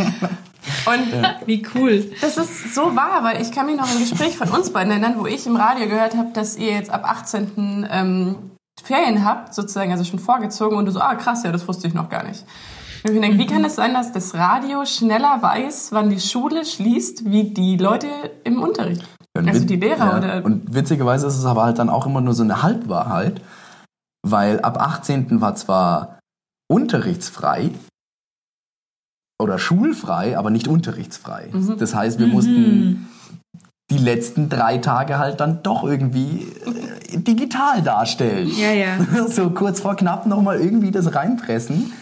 Und 0.87 1.13
ja. 1.13 1.37
wie 1.47 1.67
cool. 1.75 2.11
Das 2.21 2.37
ist 2.37 2.75
so 2.75 2.97
wahr, 2.97 3.23
weil 3.23 3.43
ich 3.43 3.53
kann 3.53 3.67
mich 3.67 3.77
noch 3.77 3.91
ein 3.91 3.99
Gespräch 3.99 4.37
von 4.37 4.49
uns 4.49 4.71
beiden 4.71 4.91
erinnern, 4.91 5.15
wo 5.19 5.27
ich 5.27 5.47
im 5.47 5.57
Radio 5.57 5.87
gehört 5.87 6.17
habe, 6.17 6.31
dass 6.33 6.57
ihr 6.57 6.73
jetzt 6.73 6.91
ab 6.91 7.05
18. 7.05 7.87
Ähm, 7.91 8.37
Ferien 8.83 9.25
habt, 9.25 9.55
sozusagen, 9.55 9.93
also 9.93 10.05
schon 10.05 10.19
vorgezogen 10.19 10.77
und 10.77 10.87
du 10.87 10.93
so, 10.93 11.01
ah 11.01 11.15
krass, 11.15 11.45
ja, 11.45 11.53
das 11.53 11.67
wusste 11.69 11.87
ich 11.87 11.95
noch 11.95 12.09
gar 12.09 12.25
nicht. 12.25 12.45
Und 13.07 13.15
ich 13.15 13.21
denke, 13.21 13.39
wie 13.39 13.47
kann 13.47 13.65
es 13.65 13.77
sein, 13.77 13.93
dass 13.93 14.13
das 14.13 14.35
Radio 14.35 14.85
schneller 14.87 15.43
weiß, 15.43 15.93
wann 15.93 16.09
die 16.09 16.21
Schule 16.21 16.65
schließt, 16.65 17.31
wie 17.31 17.45
die 17.45 17.77
Leute 17.77 18.09
im 18.45 18.63
Unterricht? 18.63 19.05
Und 19.37 19.49
also 19.49 19.65
die 19.65 19.77
Lehrer 19.77 20.13
ja. 20.13 20.19
oder? 20.19 20.45
Und 20.45 20.75
witzigerweise 20.75 21.27
ist 21.27 21.37
es 21.37 21.45
aber 21.45 21.65
halt 21.65 21.79
dann 21.79 21.91
auch 21.91 22.07
immer 22.07 22.21
nur 22.21 22.35
so 22.35 22.43
eine 22.43 22.63
Halbwahrheit, 22.63 23.43
weil 24.27 24.61
ab 24.61 24.81
18. 24.81 25.41
war 25.41 25.55
zwar 25.55 26.19
unterrichtsfrei, 26.69 27.73
oder 29.39 29.59
schulfrei, 29.59 30.39
aber 30.39 30.51
nicht 30.51 30.69
unterrichtsfrei. 30.69 31.49
Mhm. 31.53 31.77
Das 31.79 31.95
heißt, 31.95 32.19
wir 32.19 32.27
mhm. 32.27 32.33
mussten 32.33 33.09
die 33.91 33.99
letzten 33.99 34.49
drei 34.49 34.79
Tage 34.79 35.19
halt 35.19 35.41
dann 35.41 35.63
doch 35.63 35.85
irgendwie 35.85 36.47
äh, 37.13 37.19
digital 37.19 37.83
darstellen. 37.83 38.51
Ja, 38.57 38.73
ja. 38.73 38.97
So 39.29 39.51
kurz 39.51 39.81
vor 39.81 39.97
knapp 39.97 40.27
nochmal 40.27 40.61
irgendwie 40.61 40.91
das 40.91 41.15
reinpressen. 41.15 41.93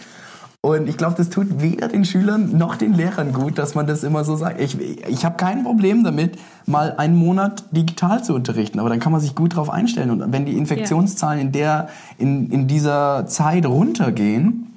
Und 0.65 0.87
ich 0.87 0.95
glaube, 0.95 1.15
das 1.17 1.29
tut 1.29 1.61
weder 1.61 1.89
den 1.89 2.05
Schülern 2.05 2.57
noch 2.57 2.77
den 2.77 2.93
Lehrern 2.93 3.33
gut, 3.33 3.57
dass 3.57 3.75
man 3.75 3.85
das 3.85 4.01
immer 4.01 4.23
so 4.23 4.37
sagt. 4.37 4.61
Ich, 4.61 4.79
ich 4.79 5.25
habe 5.25 5.35
kein 5.35 5.65
Problem 5.65 6.05
damit, 6.05 6.37
mal 6.65 6.95
einen 6.95 7.17
Monat 7.17 7.65
digital 7.71 8.23
zu 8.23 8.33
unterrichten, 8.33 8.79
aber 8.79 8.87
dann 8.87 9.01
kann 9.01 9.11
man 9.11 9.19
sich 9.19 9.35
gut 9.35 9.53
darauf 9.53 9.69
einstellen. 9.69 10.09
Und 10.09 10.31
wenn 10.31 10.45
die 10.45 10.57
Infektionszahlen 10.57 11.41
in, 11.41 11.51
der, 11.51 11.89
in, 12.17 12.49
in 12.49 12.67
dieser 12.69 13.25
Zeit 13.27 13.65
runtergehen, 13.65 14.72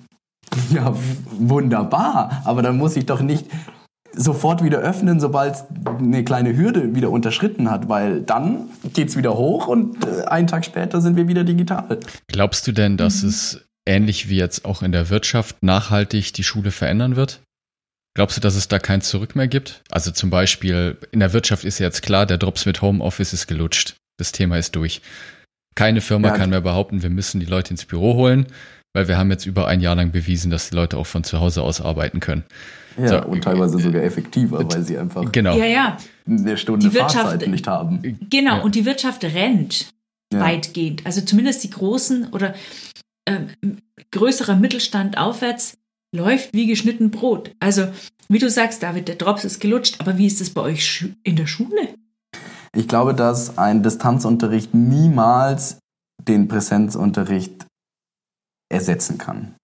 ja, 0.70 0.94
wunderbar. 1.38 2.42
Aber 2.44 2.62
dann 2.62 2.76
muss 2.76 2.96
ich 2.96 3.06
doch 3.06 3.20
nicht 3.20 3.46
sofort 4.16 4.64
wieder 4.64 4.78
öffnen, 4.78 5.20
sobald 5.20 5.56
eine 5.98 6.24
kleine 6.24 6.56
Hürde 6.56 6.94
wieder 6.94 7.10
unterschritten 7.10 7.70
hat, 7.70 7.88
weil 7.88 8.22
dann 8.22 8.68
geht's 8.94 9.16
wieder 9.16 9.36
hoch 9.36 9.66
und 9.68 10.04
äh, 10.04 10.24
einen 10.24 10.46
Tag 10.46 10.64
später 10.64 11.00
sind 11.00 11.16
wir 11.16 11.28
wieder 11.28 11.44
digital. 11.44 12.00
Glaubst 12.26 12.66
du 12.66 12.72
denn, 12.72 12.96
dass 12.96 13.22
mhm. 13.22 13.28
es 13.28 13.60
ähnlich 13.86 14.28
wie 14.28 14.36
jetzt 14.36 14.64
auch 14.64 14.82
in 14.82 14.92
der 14.92 15.10
Wirtschaft 15.10 15.62
nachhaltig 15.62 16.32
die 16.32 16.44
Schule 16.44 16.70
verändern 16.70 17.16
wird? 17.16 17.40
Glaubst 18.14 18.38
du, 18.38 18.40
dass 18.40 18.56
es 18.56 18.68
da 18.68 18.78
kein 18.78 19.02
Zurück 19.02 19.36
mehr 19.36 19.48
gibt? 19.48 19.82
Also 19.90 20.10
zum 20.10 20.30
Beispiel 20.30 20.96
in 21.10 21.20
der 21.20 21.34
Wirtschaft 21.34 21.64
ist 21.64 21.78
jetzt 21.78 22.00
klar, 22.00 22.24
der 22.24 22.38
Drops 22.38 22.64
mit 22.64 22.80
Homeoffice 22.80 23.34
ist 23.34 23.46
gelutscht. 23.46 23.96
Das 24.18 24.32
Thema 24.32 24.56
ist 24.56 24.74
durch. 24.74 25.02
Keine 25.74 26.00
Firma 26.00 26.28
ja. 26.28 26.34
kann 26.34 26.48
mehr 26.48 26.62
behaupten, 26.62 27.02
wir 27.02 27.10
müssen 27.10 27.38
die 27.38 27.46
Leute 27.46 27.72
ins 27.72 27.84
Büro 27.84 28.14
holen, 28.14 28.46
weil 28.96 29.08
wir 29.08 29.18
haben 29.18 29.30
jetzt 29.30 29.44
über 29.44 29.68
ein 29.68 29.82
Jahr 29.82 29.94
lang 29.94 30.10
bewiesen, 30.10 30.50
dass 30.50 30.70
die 30.70 30.74
Leute 30.74 30.96
auch 30.96 31.06
von 31.06 31.22
zu 31.22 31.38
Hause 31.38 31.60
aus 31.60 31.82
arbeiten 31.82 32.18
können. 32.18 32.44
Ja, 32.96 33.08
so, 33.08 33.28
und 33.28 33.44
teilweise 33.44 33.78
sogar 33.78 34.02
effektiver, 34.02 34.58
weil 34.72 34.82
sie 34.82 34.96
einfach 34.96 35.30
genau. 35.32 35.54
ja, 35.54 35.66
ja. 35.66 35.98
eine 36.26 36.56
Stunde 36.56 36.90
Fahrzeit 36.90 37.46
nicht 37.46 37.66
haben. 37.66 38.18
Genau, 38.30 38.56
ja. 38.56 38.62
und 38.62 38.74
die 38.74 38.86
Wirtschaft 38.86 39.22
rennt 39.22 39.90
ja. 40.32 40.40
weitgehend. 40.40 41.04
Also 41.04 41.20
zumindest 41.20 41.62
die 41.62 41.68
großen 41.68 42.28
oder 42.32 42.54
ähm, 43.28 43.48
größerer 44.12 44.56
Mittelstand 44.56 45.18
aufwärts 45.18 45.76
läuft 46.14 46.54
wie 46.54 46.66
geschnitten 46.66 47.10
Brot. 47.10 47.54
Also, 47.60 47.88
wie 48.30 48.38
du 48.38 48.48
sagst, 48.48 48.82
David, 48.82 49.08
der 49.08 49.16
Drops 49.16 49.44
ist 49.44 49.60
gelutscht, 49.60 49.96
aber 49.98 50.16
wie 50.16 50.26
ist 50.26 50.40
es 50.40 50.48
bei 50.48 50.62
euch 50.62 51.04
in 51.22 51.36
der 51.36 51.46
Schule? 51.46 51.90
Ich 52.74 52.88
glaube, 52.88 53.12
dass 53.12 53.58
ein 53.58 53.82
Distanzunterricht 53.82 54.72
niemals 54.72 55.80
den 56.26 56.48
Präsenzunterricht 56.48 57.66
ersetzen 58.68 59.18
kann. 59.18 59.54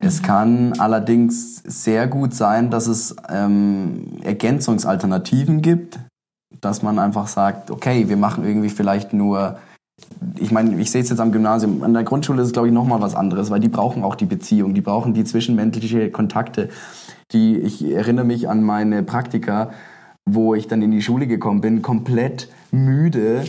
Es 0.00 0.20
mhm. 0.20 0.26
kann 0.26 0.72
allerdings 0.78 1.62
sehr 1.64 2.06
gut 2.06 2.34
sein, 2.34 2.70
dass 2.70 2.86
es 2.86 3.16
ähm, 3.28 4.18
Ergänzungsalternativen 4.22 5.62
gibt, 5.62 5.98
dass 6.60 6.82
man 6.82 6.98
einfach 6.98 7.26
sagt, 7.26 7.70
okay, 7.70 8.08
wir 8.08 8.16
machen 8.16 8.44
irgendwie 8.44 8.70
vielleicht 8.70 9.12
nur, 9.12 9.58
ich 10.38 10.50
meine, 10.50 10.80
ich 10.80 10.90
sehe 10.90 11.02
es 11.02 11.10
jetzt 11.10 11.20
am 11.20 11.32
Gymnasium, 11.32 11.82
an 11.82 11.94
der 11.94 12.04
Grundschule 12.04 12.42
ist 12.42 12.48
es, 12.48 12.52
glaube 12.52 12.68
ich, 12.68 12.74
nochmal 12.74 13.00
was 13.00 13.14
anderes, 13.14 13.50
weil 13.50 13.60
die 13.60 13.68
brauchen 13.68 14.02
auch 14.02 14.14
die 14.14 14.26
Beziehung, 14.26 14.74
die 14.74 14.80
brauchen 14.80 15.14
die 15.14 15.24
zwischenmenschliche 15.24 16.10
Kontakte. 16.10 16.68
Die, 17.32 17.58
ich 17.58 17.84
erinnere 17.84 18.24
mich 18.24 18.48
an 18.48 18.62
meine 18.62 19.02
Praktika, 19.02 19.70
wo 20.26 20.54
ich 20.54 20.68
dann 20.68 20.82
in 20.82 20.90
die 20.90 21.02
Schule 21.02 21.26
gekommen 21.26 21.60
bin, 21.60 21.82
komplett 21.82 22.48
müde 22.70 23.44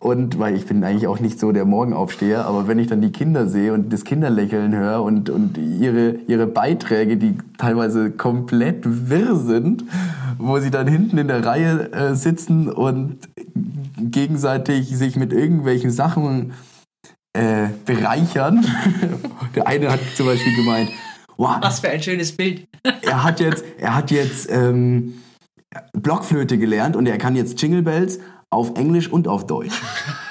und 0.00 0.38
weil 0.38 0.54
ich 0.54 0.66
bin 0.66 0.84
eigentlich 0.84 1.08
auch 1.08 1.18
nicht 1.18 1.40
so 1.40 1.50
der 1.50 1.64
Morgenaufsteher, 1.64 2.44
aber 2.44 2.68
wenn 2.68 2.78
ich 2.78 2.86
dann 2.86 3.00
die 3.00 3.10
Kinder 3.10 3.48
sehe 3.48 3.72
und 3.72 3.92
das 3.92 4.04
Kinderlächeln 4.04 4.72
höre 4.72 5.02
und, 5.02 5.28
und 5.28 5.58
ihre, 5.58 6.10
ihre 6.28 6.46
Beiträge, 6.46 7.16
die 7.16 7.36
teilweise 7.56 8.12
komplett 8.12 8.84
wirr 8.84 9.34
sind, 9.34 9.84
wo 10.38 10.60
sie 10.60 10.70
dann 10.70 10.86
hinten 10.86 11.18
in 11.18 11.26
der 11.26 11.44
Reihe 11.44 11.92
äh, 11.92 12.14
sitzen 12.14 12.70
und 12.70 13.28
gegenseitig 13.98 14.96
sich 14.96 15.16
mit 15.16 15.32
irgendwelchen 15.32 15.90
Sachen 15.90 16.52
äh, 17.32 17.66
bereichern. 17.84 18.64
der 19.56 19.66
eine 19.66 19.90
hat 19.90 20.00
zum 20.14 20.26
Beispiel 20.26 20.54
gemeint, 20.54 20.90
wow, 21.36 21.56
was 21.60 21.80
für 21.80 21.88
ein 21.88 22.00
schönes 22.00 22.36
Bild. 22.36 22.68
er 23.02 23.24
hat 23.24 23.40
jetzt, 23.40 23.64
er 23.78 23.96
hat 23.96 24.12
jetzt 24.12 24.48
ähm, 24.48 25.14
Blockflöte 25.92 26.56
gelernt 26.56 26.94
und 26.94 27.06
er 27.06 27.18
kann 27.18 27.34
jetzt 27.34 27.60
Jingle 27.60 27.82
Bells 27.82 28.20
auf 28.50 28.78
Englisch 28.78 29.08
und 29.08 29.28
auf 29.28 29.46
Deutsch. 29.46 29.74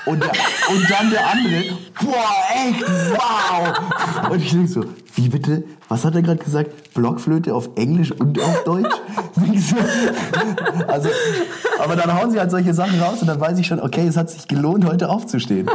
Und, 0.06 0.24
der, 0.24 0.32
und 0.70 0.90
dann 0.90 1.10
der 1.12 1.30
andere, 1.30 1.64
boah, 2.02 2.34
echt, 2.56 2.82
wow. 3.12 4.32
Und 4.32 4.42
ich 4.42 4.52
denke 4.52 4.68
so, 4.68 4.86
wie 5.16 5.30
bitte? 5.30 5.64
Was 5.88 6.04
hat 6.04 6.16
er 6.16 6.24
gerade 6.24 6.44
gesagt? 6.44 6.94
Blockflöte 6.94 7.54
auf 7.54 7.70
Englisch 7.76 8.12
und 8.12 8.42
auf 8.42 8.64
Deutsch? 8.64 8.96
also, 10.88 11.10
aber 11.80 11.96
dann 11.96 12.14
hauen 12.20 12.32
sie 12.32 12.40
halt 12.40 12.50
solche 12.50 12.74
Sachen 12.74 13.00
raus 13.00 13.22
und 13.22 13.28
dann 13.28 13.40
weiß 13.40 13.60
ich 13.60 13.68
schon, 13.68 13.80
okay, 13.80 14.08
es 14.08 14.18
hat 14.18 14.30
sich 14.30 14.48
gelohnt, 14.48 14.86
heute 14.86 15.10
aufzustehen. 15.10 15.70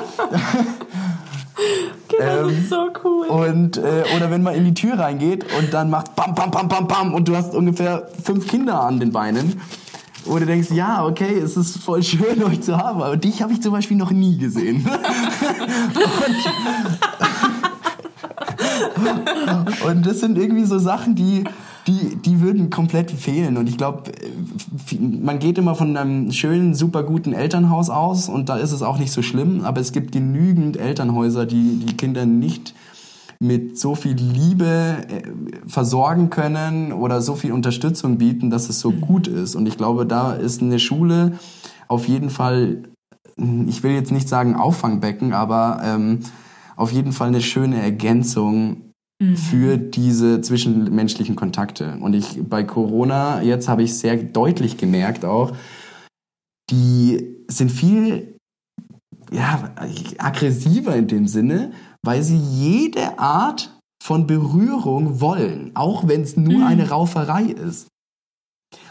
Genau, 2.09 2.49
ähm, 2.49 2.67
so 2.69 2.91
cool. 3.05 3.27
Und, 3.27 3.79
äh, 3.79 4.05
oder 4.17 4.31
wenn 4.31 4.43
man 4.43 4.55
in 4.55 4.65
die 4.65 4.75
Tür 4.75 4.99
reingeht 4.99 5.47
und 5.59 5.73
dann 5.73 5.89
macht 5.91 6.15
bam, 6.15 6.35
bam, 6.35 6.51
bam, 6.51 6.69
bam, 6.69 6.87
bam 6.87 7.15
und 7.15 7.29
du 7.29 7.37
hast 7.37 7.55
ungefähr 7.55 8.09
fünf 8.23 8.49
Kinder 8.49 8.83
an 8.83 9.01
den 9.01 9.13
Beinen 9.13 9.61
wo 10.27 10.39
du 10.39 10.47
denkst, 10.47 10.71
ja, 10.73 11.05
okay, 11.05 11.39
es 11.39 11.57
ist 11.57 11.79
voll 11.79 12.03
schön, 12.03 12.43
euch 12.45 12.61
zu 12.61 12.77
haben, 12.77 13.03
aber 13.03 13.17
dich 13.17 13.43
habe 13.43 13.53
ich 13.53 13.63
zum 13.63 13.73
Beispiel 13.73 13.97
noch 13.97 14.11
nie 14.11 14.37
gesehen. 14.39 14.87
und, 18.97 19.83
und, 19.83 20.07
das 20.07 20.21
sind 20.21 20.39
irgendwie 20.39 20.65
so 20.65 20.79
Sachen, 20.79 21.15
die, 21.15 21.45
die, 21.87 22.17
die 22.17 22.41
würden 22.41 22.71
komplett 22.71 23.11
fehlen. 23.11 23.57
Und 23.57 23.69
ich 23.69 23.77
glaube, 23.77 24.13
man 25.01 25.39
geht 25.39 25.59
immer 25.59 25.75
von 25.75 25.97
einem 25.97 26.33
schönen, 26.33 26.75
super 26.75 27.03
guten 27.03 27.33
Elternhaus 27.33 27.91
aus 27.91 28.29
und 28.29 28.49
da 28.49 28.57
ist 28.57 28.73
es 28.73 28.83
auch 28.83 28.99
nicht 28.99 29.13
so 29.13 29.23
schlimm, 29.23 29.65
aber 29.65 29.81
es 29.81 29.93
gibt 29.93 30.13
genügend 30.13 30.77
Elternhäuser, 30.77 31.47
die 31.47 31.81
die 31.85 31.97
Kinder 31.97 32.27
nicht 32.27 32.75
mit 33.43 33.77
so 33.77 33.97
viel 33.97 34.15
Liebe 34.15 34.99
äh, 35.09 35.23
versorgen 35.67 36.31
können 36.31 36.93
oder 36.93 37.21
so 37.21 37.35
viel 37.35 37.51
Unterstützung 37.51 38.17
bieten, 38.17 38.51
dass 38.51 38.69
es 38.69 38.79
so 38.79 38.93
mhm. 38.93 39.01
gut 39.01 39.27
ist. 39.27 39.57
Und 39.57 39.67
ich 39.67 39.77
glaube, 39.77 40.07
da 40.07 40.33
ist 40.33 40.63
eine 40.63 40.79
Schule 40.79 41.33
auf 41.89 42.07
jeden 42.07 42.31
Fall, 42.31 42.85
ich 43.67 43.83
will 43.83 43.93
jetzt 43.93 44.13
nicht 44.13 44.29
sagen 44.29 44.55
Auffangbecken, 44.55 45.33
aber 45.33 45.81
ähm, 45.85 46.21
auf 46.77 46.93
jeden 46.93 47.13
Fall 47.13 47.29
eine 47.29 47.41
schöne 47.41 47.83
Ergänzung 47.83 48.93
mhm. 49.21 49.37
für 49.37 49.77
diese 49.77 50.41
zwischenmenschlichen 50.41 51.35
Kontakte. 51.35 51.99
Und 52.01 52.15
ich 52.15 52.41
bei 52.49 52.63
Corona 52.63 53.43
jetzt 53.43 53.69
habe 53.69 53.83
ich 53.83 53.99
sehr 53.99 54.17
deutlich 54.17 54.77
gemerkt 54.77 55.25
auch, 55.25 55.53
die 56.71 57.37
sind 57.49 57.73
viel 57.73 58.32
ja, 59.33 59.71
aggressiver 60.19 60.95
in 60.97 61.09
dem 61.09 61.27
Sinne, 61.27 61.73
weil 62.03 62.23
sie 62.23 62.37
jede 62.37 63.19
Art 63.19 63.71
von 64.03 64.27
Berührung 64.27 65.21
wollen, 65.21 65.71
auch 65.75 66.07
wenn 66.09 66.23
es 66.23 66.37
nur 66.37 66.59
mhm. 66.59 66.67
eine 66.67 66.89
Rauferei 66.89 67.45
ist. 67.45 67.87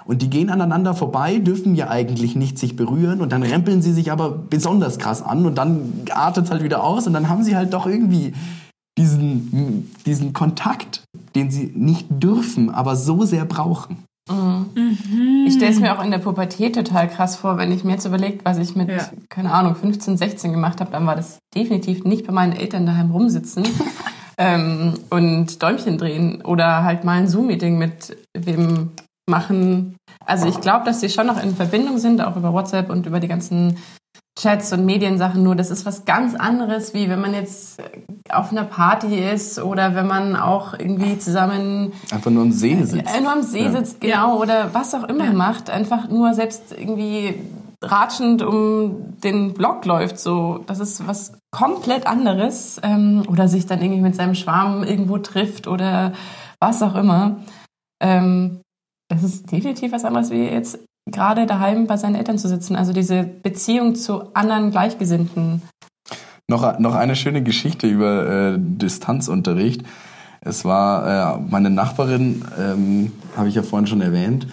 Und 0.06 0.22
die 0.22 0.30
gehen 0.30 0.50
aneinander 0.50 0.94
vorbei, 0.94 1.40
dürfen 1.40 1.76
ja 1.76 1.90
eigentlich 1.90 2.36
nicht 2.36 2.58
sich 2.58 2.76
berühren 2.76 3.22
und 3.22 3.32
dann 3.32 3.44
rempeln 3.44 3.82
sie 3.82 3.94
sich 3.94 4.12
aber 4.12 4.32
besonders 4.32 4.98
krass 4.98 5.22
an 5.22 5.46
und 5.46 5.56
dann 5.56 6.06
artet 6.12 6.46
es 6.46 6.52
halt 6.52 6.64
wieder 6.64 6.84
aus 6.84 7.08
und 7.08 7.14
dann 7.14 7.30
haben 7.30 7.44
sie 7.44 7.56
halt 7.56 7.74
doch 7.74 7.86
irgendwie 7.86 8.34
diesen, 8.98 9.92
diesen 10.06 10.34
Kontakt, 10.34 11.04
den 11.36 11.52
sie 11.52 11.72
nicht 11.76 12.08
dürfen, 12.10 12.70
aber 12.70 12.96
so 12.96 13.26
sehr 13.26 13.46
brauchen. 13.46 13.98
Mhm. 14.30 15.46
Ich 15.48 15.56
stelle 15.56 15.72
es 15.72 15.80
mir 15.80 15.98
auch 15.98 16.04
in 16.04 16.12
der 16.12 16.20
Pubertät 16.20 16.76
total 16.76 17.08
krass 17.10 17.36
vor, 17.36 17.58
wenn 17.58 17.72
ich 17.72 17.84
mir 17.84 17.94
jetzt 17.94 18.06
überlege, 18.06 18.40
was 18.44 18.58
ich 18.58 18.76
mit, 18.76 18.90
ja. 18.90 19.10
keine 19.30 19.52
Ahnung, 19.52 19.76
15, 19.76 20.18
16 20.18 20.52
gemacht 20.52 20.80
habe, 20.80 20.92
dann 20.92 21.06
war 21.06 21.16
das 21.16 21.40
definitiv 21.56 22.04
nicht 22.04 22.28
bei 22.28 22.34
meinen 22.34 22.54
Eltern 22.54 22.86
daheim 22.86 23.12
rumsitzen 23.12 23.68
ähm, 24.38 24.94
und 25.10 25.62
Däumchen 25.62 25.98
drehen 25.98 26.42
oder 26.44 26.84
halt 26.84 27.04
mal 27.04 27.18
ein 27.18 27.28
Zoom-Meeting 27.28 27.78
mit 27.78 28.16
wem 28.38 28.92
machen. 29.30 29.96
Also 30.26 30.48
ich 30.48 30.62
glaube, 30.62 30.86
dass 30.86 31.02
sie 31.02 31.10
schon 31.10 31.28
noch 31.28 31.42
in 31.42 31.56
Verbindung 31.56 31.98
sind, 31.98 32.22
auch 32.22 32.36
über 32.36 32.54
WhatsApp 32.54 32.90
und 32.90 33.06
über 33.06 33.20
die 33.20 33.28
ganzen 33.28 33.78
Chats 34.40 34.72
und 34.72 34.86
Mediensachen, 34.86 35.44
nur 35.44 35.56
das 35.56 35.72
ist 35.72 35.86
was 35.86 36.06
ganz 36.06 36.36
anderes, 36.36 36.94
wie 36.94 37.10
wenn 37.10 37.20
man 37.20 37.34
jetzt 37.34 37.82
auf 38.30 38.52
einer 38.52 38.64
Party 38.64 39.20
ist 39.20 39.60
oder 39.60 39.94
wenn 39.94 40.08
man 40.08 40.36
auch 40.38 40.74
irgendwie 40.74 41.18
zusammen 41.20 41.92
einfach 42.12 42.32
nur 42.32 42.44
am 42.44 42.52
See 42.52 42.82
sitzt. 42.82 43.14
Äh, 43.14 43.22
nur 43.22 43.32
am 43.32 43.44
See 43.44 43.66
ja. 43.66 43.72
sitzt, 43.72 44.00
genau, 44.00 44.40
oder 44.40 44.74
was 44.74 44.96
auch 44.96 45.04
immer 45.04 45.26
ja. 45.26 45.34
macht, 45.34 45.70
einfach 45.70 46.08
nur 46.08 46.34
selbst 46.34 46.72
irgendwie 46.72 47.36
ratschend 47.84 48.42
um 48.42 49.20
den 49.24 49.54
Block 49.54 49.86
läuft, 49.86 50.20
so, 50.20 50.64
das 50.66 50.80
ist 50.80 51.06
was 51.08 51.34
komplett 51.52 52.08
anderes 52.08 52.80
ähm, 52.84 53.24
oder 53.28 53.48
sich 53.48 53.66
dann 53.66 53.82
irgendwie 53.82 54.02
mit 54.02 54.16
seinem 54.16 54.36
Schwarm 54.36 54.84
irgendwo 54.84 55.18
trifft 55.18 55.68
oder 55.68 56.14
was 56.60 56.82
auch 56.82 56.96
immer. 56.96 57.38
Ähm, 58.02 58.62
das 59.10 59.24
ist 59.24 59.52
definitiv 59.52 59.92
was 59.92 60.06
anderes 60.06 60.30
wie 60.30 60.44
jetzt 60.46 60.80
gerade 61.06 61.46
daheim 61.46 61.88
bei 61.88 61.98
seinen 61.98 62.16
Eltern 62.16 62.38
zu 62.38 62.48
sitzen. 62.48 62.76
Also 62.76 62.94
diese 62.94 63.24
Beziehung 63.24 63.96
zu 63.96 64.34
anderen 64.34 64.72
Gleichgesinnten. 64.72 65.62
Noch, 66.48 66.80
noch 66.80 66.96
eine 66.96 67.16
schöne 67.16 67.44
Geschichte 67.44 67.88
über 67.88 68.54
äh, 68.54 68.58
Distanzunterricht. 68.60 69.84
Es 70.42 70.66
war 70.66 71.38
äh, 71.38 71.42
meine 71.50 71.70
Nachbarin, 71.70 72.44
ähm, 72.60 73.12
habe 73.38 73.48
ich 73.48 73.56
ja 73.56 73.64
vorhin 73.64 73.88
schon 73.88 74.02
erwähnt, 74.02 74.48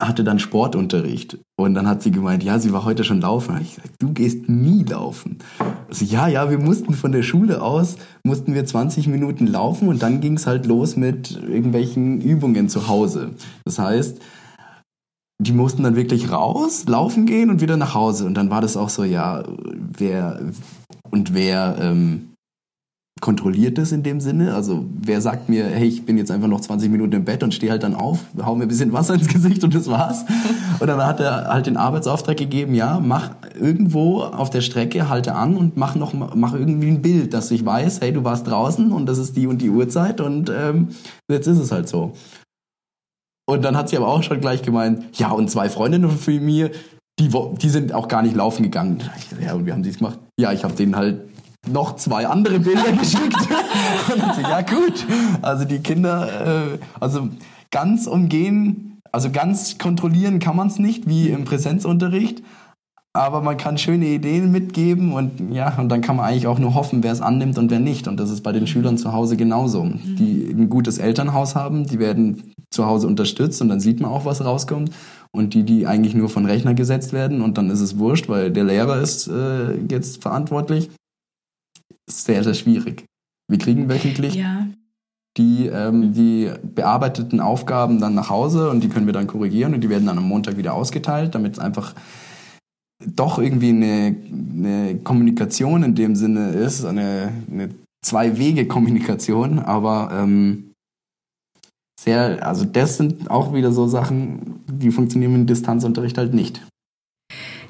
hatte 0.00 0.24
dann 0.24 0.38
Sportunterricht. 0.38 1.38
Und 1.56 1.74
dann 1.74 1.88
hat 1.88 2.02
sie 2.02 2.12
gemeint, 2.12 2.42
ja, 2.42 2.58
sie 2.58 2.72
war 2.72 2.84
heute 2.84 3.04
schon 3.04 3.20
laufen. 3.20 3.58
Ich 3.60 3.74
gesagt, 3.76 3.94
du 3.98 4.12
gehst 4.12 4.48
nie 4.48 4.84
laufen. 4.84 5.38
Also, 5.88 6.04
ja, 6.04 6.28
ja, 6.28 6.50
wir 6.50 6.58
mussten 6.58 6.94
von 6.94 7.12
der 7.12 7.22
Schule 7.22 7.62
aus, 7.62 7.96
mussten 8.24 8.54
wir 8.54 8.64
20 8.64 9.08
Minuten 9.08 9.46
laufen 9.46 9.88
und 9.88 10.02
dann 10.02 10.20
ging 10.20 10.36
es 10.36 10.46
halt 10.46 10.66
los 10.66 10.96
mit 10.96 11.32
irgendwelchen 11.32 12.20
Übungen 12.20 12.68
zu 12.68 12.88
Hause. 12.88 13.30
Das 13.64 13.78
heißt, 13.78 14.20
die 15.38 15.52
mussten 15.52 15.82
dann 15.82 15.96
wirklich 15.96 16.30
raus, 16.30 16.84
laufen 16.86 17.26
gehen 17.26 17.50
und 17.50 17.60
wieder 17.60 17.76
nach 17.76 17.94
Hause. 17.94 18.26
Und 18.26 18.34
dann 18.34 18.50
war 18.50 18.60
das 18.60 18.76
auch 18.76 18.88
so, 18.88 19.04
ja, 19.04 19.42
wer 19.74 20.40
und 21.10 21.34
wer 21.34 21.76
ähm, 21.80 22.34
kontrolliert 23.20 23.78
das 23.78 23.90
in 23.92 24.02
dem 24.02 24.20
Sinne? 24.20 24.54
Also 24.54 24.84
wer 25.00 25.20
sagt 25.20 25.48
mir, 25.48 25.66
hey, 25.66 25.88
ich 25.88 26.04
bin 26.04 26.18
jetzt 26.18 26.30
einfach 26.30 26.48
noch 26.48 26.60
20 26.60 26.90
Minuten 26.90 27.14
im 27.14 27.24
Bett 27.24 27.42
und 27.42 27.54
stehe 27.54 27.72
halt 27.72 27.82
dann 27.82 27.94
auf, 27.94 28.20
hau 28.44 28.54
mir 28.54 28.64
ein 28.64 28.68
bisschen 28.68 28.92
Wasser 28.92 29.14
ins 29.14 29.28
Gesicht 29.28 29.64
und 29.64 29.74
das 29.74 29.88
war's. 29.88 30.24
Und 30.80 30.88
dann 30.88 31.00
hat 31.06 31.20
er 31.20 31.46
halt 31.46 31.66
den 31.66 31.76
Arbeitsauftrag 31.76 32.36
gegeben, 32.36 32.74
ja, 32.74 33.00
mach 33.00 33.30
irgendwo 33.58 34.22
auf 34.22 34.50
der 34.50 34.60
Strecke, 34.60 35.08
halte 35.08 35.36
an 35.36 35.56
und 35.56 35.76
mach 35.76 35.94
noch 35.94 36.12
mach 36.12 36.52
irgendwie 36.52 36.88
ein 36.88 37.00
Bild, 37.00 37.32
dass 37.32 37.52
ich 37.52 37.64
weiß, 37.64 38.00
hey, 38.00 38.12
du 38.12 38.24
warst 38.24 38.48
draußen 38.48 38.90
und 38.90 39.06
das 39.06 39.18
ist 39.18 39.36
die 39.36 39.46
und 39.46 39.62
die 39.62 39.70
Uhrzeit 39.70 40.20
und 40.20 40.50
ähm, 40.50 40.88
jetzt 41.30 41.46
ist 41.46 41.58
es 41.58 41.70
halt 41.70 41.88
so. 41.88 42.12
Und 43.46 43.62
dann 43.62 43.76
hat 43.76 43.88
sie 43.88 43.96
aber 43.96 44.08
auch 44.08 44.22
schon 44.22 44.40
gleich 44.40 44.62
gemeint, 44.62 45.18
ja, 45.18 45.30
und 45.30 45.50
zwei 45.50 45.68
Freundinnen 45.68 46.10
von 46.10 46.44
mir, 46.44 46.70
die, 47.18 47.28
die 47.28 47.68
sind 47.68 47.92
auch 47.92 48.08
gar 48.08 48.22
nicht 48.22 48.34
laufen 48.34 48.62
gegangen. 48.62 49.02
Ja, 49.40 49.54
und 49.54 49.66
wie 49.66 49.72
haben 49.72 49.84
sie 49.84 49.90
es 49.90 49.98
gemacht? 49.98 50.18
Ja, 50.38 50.52
ich 50.52 50.64
habe 50.64 50.74
denen 50.74 50.96
halt 50.96 51.20
noch 51.70 51.96
zwei 51.96 52.26
andere 52.26 52.58
Bilder 52.58 52.92
geschickt. 52.98 53.36
und 54.12 54.42
ja, 54.42 54.60
gut. 54.62 55.06
Also 55.42 55.64
die 55.64 55.78
Kinder, 55.78 56.74
äh, 56.74 56.78
also 56.98 57.28
ganz 57.70 58.06
umgehen, 58.06 58.98
also 59.12 59.30
ganz 59.30 59.78
kontrollieren 59.78 60.38
kann 60.38 60.56
man 60.56 60.68
es 60.68 60.78
nicht, 60.78 61.06
wie 61.06 61.28
im 61.28 61.44
Präsenzunterricht. 61.44 62.42
Aber 63.16 63.42
man 63.42 63.56
kann 63.56 63.78
schöne 63.78 64.06
Ideen 64.06 64.50
mitgeben 64.50 65.12
und 65.12 65.52
ja, 65.52 65.78
und 65.78 65.88
dann 65.88 66.00
kann 66.00 66.16
man 66.16 66.26
eigentlich 66.26 66.48
auch 66.48 66.58
nur 66.58 66.74
hoffen, 66.74 67.04
wer 67.04 67.12
es 67.12 67.20
annimmt 67.20 67.58
und 67.58 67.70
wer 67.70 67.78
nicht. 67.78 68.08
Und 68.08 68.18
das 68.18 68.28
ist 68.28 68.40
bei 68.40 68.50
den 68.50 68.66
Schülern 68.66 68.98
zu 68.98 69.12
Hause 69.12 69.36
genauso. 69.36 69.84
Die 69.84 70.50
ein 70.50 70.68
gutes 70.68 70.98
Elternhaus 70.98 71.54
haben, 71.54 71.86
die 71.86 72.00
werden 72.00 72.53
zu 72.74 72.86
Hause 72.86 73.06
unterstützt 73.06 73.62
und 73.62 73.68
dann 73.68 73.80
sieht 73.80 74.00
man 74.00 74.10
auch, 74.10 74.24
was 74.24 74.44
rauskommt. 74.44 74.90
Und 75.32 75.54
die, 75.54 75.64
die 75.64 75.86
eigentlich 75.86 76.14
nur 76.14 76.28
von 76.28 76.46
Rechner 76.46 76.74
gesetzt 76.74 77.12
werden 77.12 77.40
und 77.40 77.58
dann 77.58 77.68
ist 77.68 77.80
es 77.80 77.98
wurscht, 77.98 78.28
weil 78.28 78.52
der 78.52 78.62
Lehrer 78.62 79.00
ist 79.00 79.26
äh, 79.26 79.74
jetzt 79.90 80.22
verantwortlich, 80.22 80.90
sehr, 82.08 82.44
sehr 82.44 82.54
schwierig. 82.54 83.04
Wir 83.50 83.58
kriegen 83.58 83.88
wöchentlich 83.88 84.36
ja. 84.36 84.68
die, 85.36 85.66
ähm, 85.66 86.12
die 86.12 86.50
bearbeiteten 86.62 87.40
Aufgaben 87.40 88.00
dann 88.00 88.14
nach 88.14 88.30
Hause 88.30 88.70
und 88.70 88.84
die 88.84 88.88
können 88.88 89.06
wir 89.06 89.12
dann 89.12 89.26
korrigieren 89.26 89.74
und 89.74 89.80
die 89.80 89.90
werden 89.90 90.06
dann 90.06 90.18
am 90.18 90.28
Montag 90.28 90.56
wieder 90.56 90.74
ausgeteilt, 90.74 91.34
damit 91.34 91.54
es 91.54 91.58
einfach 91.58 91.94
doch 93.04 93.38
irgendwie 93.38 93.70
eine, 93.70 94.16
eine 94.54 94.98
Kommunikation 95.02 95.82
in 95.82 95.94
dem 95.94 96.14
Sinne 96.14 96.50
ist, 96.50 96.84
eine, 96.84 97.32
eine 97.50 97.70
Zwei-Wege-Kommunikation, 98.04 99.58
aber 99.58 100.10
ähm, 100.12 100.73
sehr, 102.04 102.46
also 102.46 102.64
das 102.64 102.98
sind 102.98 103.30
auch 103.30 103.54
wieder 103.54 103.72
so 103.72 103.86
Sachen, 103.86 104.60
die 104.66 104.90
funktionieren 104.90 105.34
im 105.34 105.46
Distanzunterricht 105.46 106.18
halt 106.18 106.34
nicht. 106.34 106.60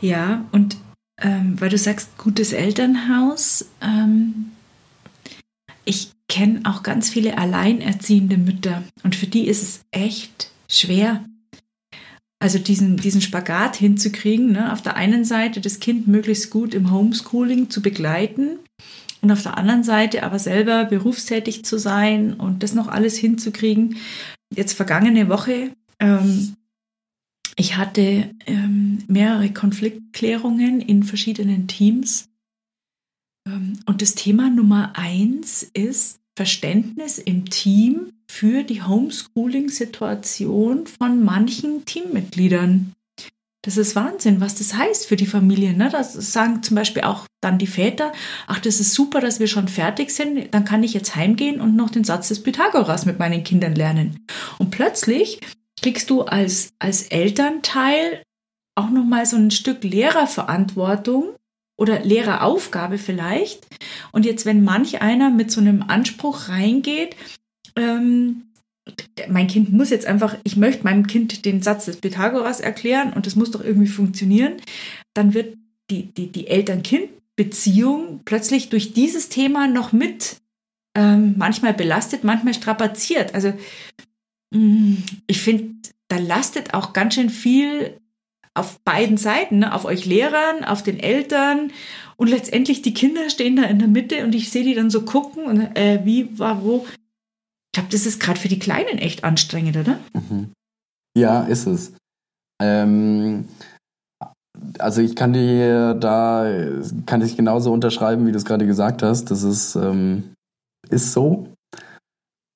Ja, 0.01 0.45
und 0.51 0.77
ähm, 1.21 1.61
weil 1.61 1.71
du 1.71 1.79
sagst, 1.79 2.19
gutes 2.19 2.53
Elternhaus. 2.53 3.67
Ähm, 3.81 4.51
ich 5.85 6.11
kenne 6.29 6.63
auch 6.65 6.83
ganz 6.83 7.09
viele 7.09 7.39
alleinerziehende 7.39 8.37
Mütter 8.37 8.83
und 9.03 9.15
für 9.15 9.27
die 9.27 9.47
ist 9.47 9.63
es 9.63 9.81
echt 9.93 10.51
schwer. 10.69 11.25
Also 12.41 12.59
diesen, 12.59 12.97
diesen 12.97 13.21
Spagat 13.21 13.77
hinzukriegen, 13.77 14.53
ne? 14.53 14.73
auf 14.73 14.83
der 14.83 14.97
einen 14.97 15.25
Seite 15.25 15.61
das 15.61 15.81
Kind 15.81 16.09
möglichst 16.09 16.51
gut 16.51 16.75
im 16.75 16.91
Homeschooling 16.91 17.71
zu 17.71 17.81
begleiten 17.81 18.59
und 19.25 19.33
auf 19.33 19.43
der 19.43 19.59
anderen 19.59 19.83
Seite 19.83 20.23
aber 20.23 20.39
selber 20.39 20.85
berufstätig 20.85 21.65
zu 21.65 21.79
sein 21.79 22.35
und 22.35 22.63
das 22.63 22.75
noch 22.75 22.89
alles 22.89 23.17
hinzukriegen. 23.17 23.97
Jetzt 24.55 24.75
vergangene 24.75 25.29
Woche 25.29 25.71
ähm, 25.99 26.55
ich 27.57 27.77
hatte 27.77 28.35
ähm, 28.47 29.05
mehrere 29.07 29.53
Konfliktklärungen 29.53 30.81
in 30.81 31.05
verschiedenen 31.05 31.69
Teams. 31.69 32.31
Ähm, 33.47 33.79
und 33.87 34.03
das 34.03 34.15
Thema 34.15 34.51
Nummer 34.51 34.93
eins 34.95 35.63
ist 35.63 36.21
Verständnis 36.37 37.19
im 37.19 37.49
Team 37.49 38.11
für 38.29 38.65
die 38.65 38.83
Homeschooling-Situation 38.83 40.89
von 40.89 41.25
manchen 41.25 41.85
Teammitgliedern. 41.85 42.93
Das 43.65 43.79
ist 43.79 43.97
Wahnsinn, 43.97 44.43
was 44.43 44.57
das 44.57 44.75
heißt 44.75 45.07
für 45.07 45.17
die 45.17 45.27
Familie. 45.27 45.73
Ne? 45.73 45.89
Das 45.91 46.13
sagen 46.13 46.63
zum 46.63 46.75
Beispiel 46.75 47.03
auch 47.03 47.25
dann 47.41 47.57
die 47.57 47.67
Väter, 47.67 48.13
ach, 48.47 48.61
das 48.61 48.79
ist 48.79 48.93
super, 48.93 49.21
dass 49.21 49.41
wir 49.41 49.47
schon 49.47 49.69
fertig 49.69 50.11
sind, 50.11 50.53
dann 50.53 50.67
kann 50.67 50.83
ich 50.83 50.93
jetzt 50.93 51.17
heimgehen 51.17 51.63
und 51.63 51.75
noch 51.75 51.89
den 51.89 52.05
Satz 52.05 52.29
des 52.29 52.43
Pythagoras 52.43 53.07
mit 53.07 53.19
meinen 53.19 53.43
Kindern 53.43 53.75
lernen. 53.75 54.27
Und 54.59 54.71
plötzlich 54.71 55.41
kriegst 55.81 56.11
du 56.11 56.23
als, 56.23 56.75
als 56.79 57.05
Elternteil 57.05 58.23
auch 58.75 58.91
nochmal 58.91 59.25
so 59.25 59.37
ein 59.37 59.51
Stück 59.51 59.83
Lehrerverantwortung 59.83 61.35
oder 61.79 62.01
Lehreraufgabe 62.01 62.99
vielleicht. 62.99 63.67
Und 64.13 64.27
jetzt, 64.27 64.45
wenn 64.45 64.63
manch 64.63 65.01
einer 65.01 65.31
mit 65.31 65.51
so 65.51 65.63
einem 65.63 65.83
Anspruch 65.83 66.51
reingeht, 66.51 67.17
ähm, 67.77 68.51
mein 69.29 69.47
Kind 69.47 69.73
muss 69.73 69.91
jetzt 69.91 70.07
einfach, 70.07 70.37
ich 70.45 70.57
möchte 70.57 70.85
meinem 70.85 71.07
Kind 71.07 71.45
den 71.45 71.63
Satz 71.63 71.87
des 71.87 71.97
Pythagoras 71.97 72.61
erklären 72.61 73.13
und 73.13 73.27
das 73.27 73.37
muss 73.37 73.51
doch 73.51 73.65
irgendwie 73.65 73.89
funktionieren, 73.89 74.55
dann 75.15 75.35
wird 75.35 75.57
die, 75.91 76.13
die, 76.13 76.31
die 76.31 76.49
Eltern-Kind-Beziehung 76.49 78.21
plötzlich 78.25 78.69
durch 78.69 78.93
dieses 78.93 79.29
Thema 79.29 79.67
noch 79.67 79.93
mit 79.93 80.37
ähm, 80.97 81.35
manchmal 81.37 81.75
belastet, 81.75 82.25
manchmal 82.25 82.55
strapaziert. 82.55 83.35
Also 83.35 83.55
Mm, 84.55 84.95
ich 85.27 85.43
finde, 85.43 85.75
da 86.09 86.17
lastet 86.19 86.75
auch 86.75 86.93
ganz 86.93 87.15
schön 87.15 87.29
viel 87.29 87.99
auf 88.55 88.81
beiden 88.85 89.17
Seiten, 89.17 89.59
ne? 89.59 89.75
auf 89.75 89.85
euch 89.85 90.07
Lehrern, 90.07 90.65
auf 90.65 90.83
den 90.83 91.01
Eltern 91.01 91.73
und 92.17 92.29
letztendlich 92.29 92.83
die 92.83 92.95
Kinder 92.95 93.29
stehen 93.29 93.57
da 93.57 93.65
in 93.65 93.81
der 93.81 93.89
Mitte 93.89 94.25
und 94.25 94.35
ich 94.35 94.51
sehe 94.51 94.63
die 94.63 94.75
dann 94.75 94.91
so 94.91 95.03
gucken 95.03 95.45
und 95.45 95.77
äh, 95.77 96.01
wie, 96.05 96.39
war, 96.39 96.63
wo. 96.63 96.87
Ich 97.75 97.77
glaube, 97.77 97.91
das 97.91 98.07
ist 98.07 98.21
gerade 98.21 98.39
für 98.39 98.47
die 98.47 98.61
Kleinen 98.61 98.99
echt 98.99 99.25
anstrengend, 99.25 99.77
oder? 99.77 99.99
Mhm. 100.13 100.53
Ja, 101.19 101.43
ist 101.43 101.67
es. 101.67 101.93
Ähm, 102.63 103.49
also 104.79 105.03
ich 105.03 105.17
kann 105.17 105.33
dir 105.33 105.95
da, 105.95 106.49
kann 107.05 107.21
ich 107.21 107.37
genauso 107.37 107.73
unterschreiben, 107.73 108.29
wie 108.29 108.31
du 108.31 108.39
es 108.39 108.45
gerade 108.45 108.65
gesagt 108.65 109.03
hast. 109.03 109.33
Das 109.33 109.43
ist, 109.43 109.75
ähm, 109.75 110.35
ist 110.89 111.13
so. 111.13 111.49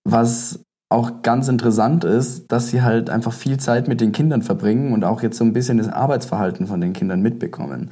Was 0.09 0.61
auch 0.89 1.23
ganz 1.23 1.49
interessant 1.49 2.05
ist, 2.05 2.45
dass 2.47 2.69
sie 2.69 2.83
halt 2.83 3.11
einfach 3.11 3.33
viel 3.33 3.59
Zeit 3.59 3.89
mit 3.89 4.01
den 4.01 4.13
Kindern 4.13 4.43
verbringen 4.43 4.93
und 4.93 5.03
auch 5.03 5.21
jetzt 5.21 5.39
so 5.39 5.43
ein 5.43 5.53
bisschen 5.53 5.79
das 5.79 5.89
Arbeitsverhalten 5.89 6.69
von 6.69 6.81
den 6.81 6.93
Kindern 6.93 7.23
mitbekommen. 7.23 7.91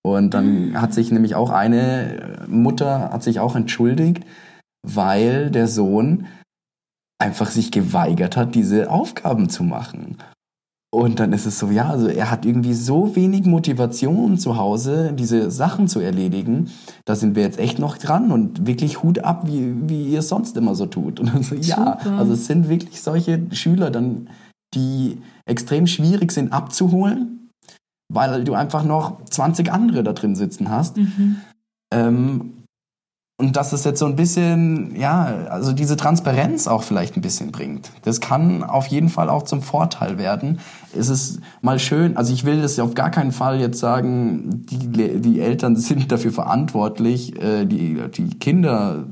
Und 0.00 0.32
dann 0.32 0.70
mhm. 0.70 0.80
hat 0.80 0.94
sich 0.94 1.12
nämlich 1.12 1.34
auch 1.34 1.50
eine 1.50 2.46
Mutter 2.48 3.10
hat 3.12 3.22
sich 3.22 3.40
auch 3.40 3.56
entschuldigt, 3.56 4.24
weil 4.82 5.50
der 5.50 5.68
Sohn 5.68 6.28
einfach 7.22 7.50
sich 7.50 7.70
geweigert 7.70 8.36
hat, 8.36 8.54
diese 8.54 8.90
Aufgaben 8.90 9.48
zu 9.48 9.62
machen. 9.62 10.18
Und 10.94 11.20
dann 11.20 11.32
ist 11.32 11.46
es 11.46 11.58
so, 11.58 11.70
ja, 11.70 11.88
also 11.88 12.08
er 12.08 12.30
hat 12.30 12.44
irgendwie 12.44 12.74
so 12.74 13.16
wenig 13.16 13.46
Motivation 13.46 14.36
zu 14.36 14.58
Hause, 14.58 15.14
diese 15.14 15.50
Sachen 15.50 15.88
zu 15.88 16.00
erledigen. 16.00 16.70
Da 17.06 17.14
sind 17.14 17.34
wir 17.34 17.44
jetzt 17.44 17.58
echt 17.58 17.78
noch 17.78 17.96
dran 17.96 18.30
und 18.30 18.66
wirklich 18.66 19.02
Hut 19.02 19.20
ab, 19.20 19.46
wie, 19.46 19.74
wie 19.88 20.08
ihr 20.08 20.18
es 20.18 20.28
sonst 20.28 20.54
immer 20.58 20.74
so 20.74 20.84
tut. 20.84 21.18
Und 21.18 21.32
dann 21.32 21.42
so, 21.42 21.54
ja, 21.54 21.98
also 22.18 22.34
es 22.34 22.46
sind 22.46 22.68
wirklich 22.68 23.00
solche 23.00 23.40
Schüler 23.52 23.90
dann, 23.90 24.28
die 24.74 25.16
extrem 25.46 25.86
schwierig 25.86 26.30
sind 26.30 26.52
abzuholen, 26.52 27.48
weil 28.12 28.44
du 28.44 28.52
einfach 28.52 28.84
noch 28.84 29.24
20 29.24 29.72
andere 29.72 30.02
da 30.02 30.12
drin 30.12 30.36
sitzen 30.36 30.68
hast. 30.68 30.98
Mhm. 30.98 31.36
Ähm, 31.90 32.61
und 33.42 33.56
dass 33.56 33.72
es 33.72 33.82
jetzt 33.82 33.98
so 33.98 34.06
ein 34.06 34.14
bisschen, 34.14 34.94
ja, 34.94 35.24
also 35.50 35.72
diese 35.72 35.96
Transparenz 35.96 36.68
auch 36.68 36.84
vielleicht 36.84 37.16
ein 37.16 37.22
bisschen 37.22 37.50
bringt. 37.50 37.90
Das 38.02 38.20
kann 38.20 38.62
auf 38.62 38.86
jeden 38.86 39.08
Fall 39.08 39.28
auch 39.28 39.42
zum 39.42 39.62
Vorteil 39.62 40.16
werden. 40.16 40.60
Es 40.96 41.08
ist 41.08 41.40
mal 41.60 41.80
schön, 41.80 42.16
also 42.16 42.32
ich 42.32 42.44
will 42.44 42.62
das 42.62 42.78
auf 42.78 42.94
gar 42.94 43.10
keinen 43.10 43.32
Fall 43.32 43.58
jetzt 43.58 43.80
sagen, 43.80 44.64
die, 44.70 45.18
die 45.20 45.40
Eltern 45.40 45.74
sind 45.88 46.12
dafür 46.12 46.30
verantwortlich, 46.30 47.36
äh, 47.42 47.66
die, 47.66 48.00
die 48.14 48.30
Kinder 48.38 49.08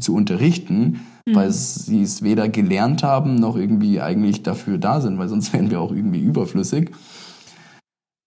zu 0.00 0.14
unterrichten, 0.14 1.00
mhm. 1.26 1.34
weil 1.34 1.50
sie 1.52 2.00
es 2.00 2.22
weder 2.22 2.48
gelernt 2.48 3.02
haben, 3.02 3.34
noch 3.34 3.56
irgendwie 3.56 4.00
eigentlich 4.00 4.42
dafür 4.42 4.78
da 4.78 5.02
sind, 5.02 5.18
weil 5.18 5.28
sonst 5.28 5.52
wären 5.52 5.70
wir 5.70 5.82
auch 5.82 5.92
irgendwie 5.92 6.20
überflüssig. 6.20 6.92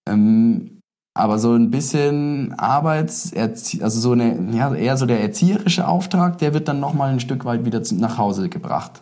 Ähm, 0.07 0.78
aber 1.13 1.39
so 1.39 1.53
ein 1.53 1.71
bisschen 1.71 2.53
Arbeits, 2.53 3.33
also 3.35 3.99
so 3.99 4.11
eine, 4.11 4.55
ja, 4.55 4.73
eher 4.73 4.97
so 4.97 5.05
der 5.05 5.21
erzieherische 5.21 5.87
Auftrag, 5.87 6.37
der 6.37 6.53
wird 6.53 6.67
dann 6.67 6.79
nochmal 6.79 7.11
ein 7.11 7.19
Stück 7.19 7.45
weit 7.45 7.65
wieder 7.65 7.81
nach 7.93 8.17
Hause 8.17 8.49
gebracht. 8.49 9.01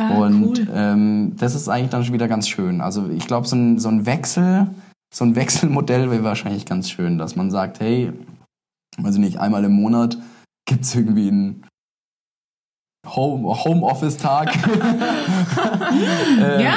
Ah, 0.00 0.16
und 0.18 0.58
cool. 0.58 0.68
ähm, 0.72 1.36
das 1.36 1.54
ist 1.54 1.68
eigentlich 1.68 1.90
dann 1.90 2.04
schon 2.04 2.14
wieder 2.14 2.28
ganz 2.28 2.48
schön. 2.48 2.80
Also 2.80 3.08
ich 3.10 3.26
glaube, 3.26 3.46
so 3.46 3.56
ein, 3.56 3.78
so 3.78 3.88
ein 3.88 4.06
Wechsel, 4.06 4.68
so 5.12 5.24
ein 5.24 5.36
Wechselmodell 5.36 6.10
wäre 6.10 6.24
wahrscheinlich 6.24 6.64
ganz 6.64 6.88
schön, 6.88 7.18
dass 7.18 7.36
man 7.36 7.50
sagt, 7.50 7.80
hey, 7.80 8.12
weiß 8.98 9.14
ich 9.16 9.20
nicht, 9.20 9.38
einmal 9.38 9.64
im 9.64 9.72
Monat 9.72 10.16
gibt 10.66 10.84
es 10.84 10.94
irgendwie 10.94 11.28
einen 11.28 11.66
Home, 13.06 13.64
Homeoffice-Tag. 13.64 14.56
äh, 16.40 16.62
ja, 16.62 16.74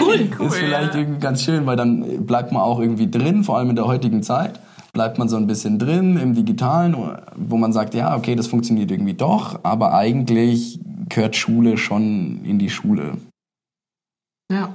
cool, 0.00 0.28
cool. 0.38 0.46
Ist 0.46 0.56
vielleicht 0.56 0.94
ja. 0.94 1.00
irgendwie 1.00 1.20
ganz 1.20 1.42
schön, 1.42 1.66
weil 1.66 1.76
dann 1.76 2.26
bleibt 2.26 2.52
man 2.52 2.62
auch 2.62 2.80
irgendwie 2.80 3.10
drin, 3.10 3.44
vor 3.44 3.58
allem 3.58 3.70
in 3.70 3.76
der 3.76 3.86
heutigen 3.86 4.22
Zeit. 4.22 4.58
Bleibt 4.92 5.18
man 5.18 5.28
so 5.28 5.36
ein 5.36 5.46
bisschen 5.46 5.78
drin 5.78 6.16
im 6.16 6.34
Digitalen, 6.34 6.96
wo 7.36 7.56
man 7.56 7.72
sagt, 7.72 7.94
ja, 7.94 8.16
okay, 8.16 8.34
das 8.34 8.48
funktioniert 8.48 8.90
irgendwie 8.90 9.14
doch, 9.14 9.60
aber 9.62 9.94
eigentlich 9.94 10.80
gehört 11.08 11.36
Schule 11.36 11.76
schon 11.76 12.44
in 12.44 12.58
die 12.58 12.70
Schule. 12.70 13.18
Ja. 14.50 14.74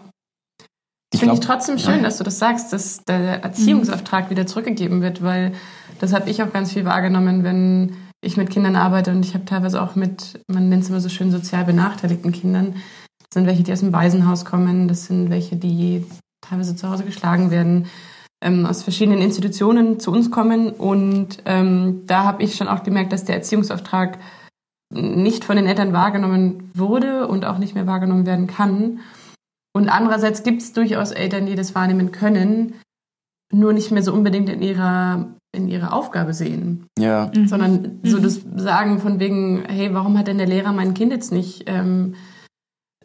Ich 1.14 1.20
finde 1.20 1.36
ich 1.36 1.42
trotzdem 1.42 1.78
schön, 1.78 1.98
ja. 1.98 2.04
dass 2.04 2.18
du 2.18 2.24
das 2.24 2.40
sagst, 2.40 2.74
dass 2.74 3.04
der 3.04 3.44
Erziehungsauftrag 3.44 4.26
mhm. 4.26 4.30
wieder 4.32 4.48
zurückgegeben 4.48 5.02
wird, 5.02 5.22
weil 5.22 5.54
das 6.00 6.14
habe 6.14 6.30
ich 6.30 6.42
auch 6.42 6.52
ganz 6.52 6.72
viel 6.72 6.86
wahrgenommen, 6.86 7.44
wenn 7.44 7.96
ich 8.24 8.38
mit 8.38 8.50
Kindern 8.50 8.76
arbeite 8.76 9.12
und 9.12 9.26
ich 9.26 9.34
habe 9.34 9.46
teilweise 9.46 9.82
auch 9.82 9.96
mit, 9.96 10.42
man 10.48 10.70
nennt 10.70 10.84
es 10.84 10.90
immer 10.90 11.02
so 11.02 11.10
schön, 11.10 11.32
sozial 11.32 11.66
benachteiligten 11.66 12.32
Kindern. 12.32 12.76
Das 13.20 13.34
sind 13.34 13.46
welche, 13.46 13.64
die 13.64 13.74
aus 13.74 13.82
dem 13.82 13.94
Waisenhaus 13.94 14.46
kommen, 14.46 14.88
das 14.88 15.06
sind 15.06 15.30
welche, 15.30 15.56
die 15.56 16.06
teilweise 16.42 16.76
zu 16.76 16.90
Hause 16.90 17.04
geschlagen 17.04 17.52
werden, 17.52 17.88
ähm, 18.42 18.66
aus 18.66 18.84
verschiedenen 18.84 19.22
Institutionen 19.22 20.00
zu 20.00 20.12
uns 20.12 20.32
kommen. 20.32 20.72
Und 20.72 21.40
ähm, 21.46 22.04
da 22.06 22.24
habe 22.24 22.44
ich 22.44 22.56
schon 22.56 22.68
auch 22.68 22.84
gemerkt, 22.84 23.14
dass 23.14 23.26
der 23.26 23.36
Erziehungsauftrag 23.36 24.20
nicht 24.94 25.44
von 25.44 25.56
den 25.56 25.66
Eltern 25.66 25.94
wahrgenommen 25.94 26.72
wurde 26.76 27.28
und 27.28 27.46
auch 27.46 27.58
nicht 27.58 27.76
mehr 27.76 27.88
wahrgenommen 27.88 28.26
werden 28.26 28.48
kann. 28.48 29.00
Und 29.76 29.90
andererseits 29.90 30.44
gibt 30.44 30.62
es 30.62 30.74
durchaus 30.74 31.12
Eltern, 31.12 31.48
die 31.48 31.56
das 31.56 31.74
wahrnehmen 31.74 32.12
können, 32.12 32.76
nur 33.54 33.74
nicht 33.74 33.92
mehr 33.92 34.04
so 34.04 34.14
unbedingt 34.14 34.50
in 34.50 34.62
ihrer 34.62 35.28
in 35.56 35.68
ihre 35.68 35.94
Aufgabe 35.94 36.34
sehen. 36.34 36.88
Ja. 36.98 37.32
Mhm. 37.36 37.48
Sondern 37.48 38.00
so 38.04 38.18
mhm. 38.18 38.24
das 38.24 38.42
Sagen 38.56 39.00
von 39.00 39.20
wegen, 39.20 39.64
hey, 39.68 39.94
warum 39.94 40.18
hat 40.18 40.28
denn 40.28 40.40
der 40.40 40.48
Lehrer 40.48 40.74
mein 40.74 40.96
Kind 40.96 41.12
jetzt 41.12 41.32
nicht 41.32 41.66
ähm, 41.68 42.16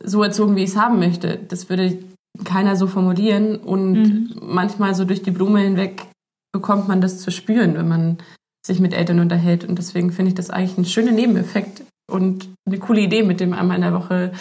so 0.02 0.22
erzogen, 0.22 0.56
wie 0.56 0.64
ich 0.64 0.70
es 0.70 0.76
haben 0.76 0.98
möchte? 0.98 1.38
Das 1.48 1.68
würde 1.68 1.98
keiner 2.44 2.76
so 2.76 2.86
formulieren. 2.86 3.56
Und 3.56 3.92
mhm. 3.92 4.30
manchmal 4.40 4.94
so 4.94 5.04
durch 5.04 5.22
die 5.22 5.30
Blume 5.30 5.60
hinweg 5.60 6.06
bekommt 6.52 6.88
man 6.88 7.00
das 7.00 7.18
zu 7.18 7.30
spüren, 7.30 7.74
wenn 7.74 7.88
man 7.88 8.18
sich 8.66 8.80
mit 8.80 8.94
Eltern 8.94 9.20
unterhält. 9.20 9.64
Und 9.64 9.78
deswegen 9.78 10.10
finde 10.10 10.30
ich 10.30 10.34
das 10.34 10.50
eigentlich 10.50 10.78
ein 10.78 10.84
schöner 10.86 11.12
Nebeneffekt 11.12 11.82
und 12.10 12.48
eine 12.66 12.78
coole 12.78 13.02
Idee 13.02 13.22
mit 13.22 13.40
dem 13.40 13.52
einmal 13.52 13.76
in 13.76 13.82
der 13.82 13.92
Woche 13.92 14.32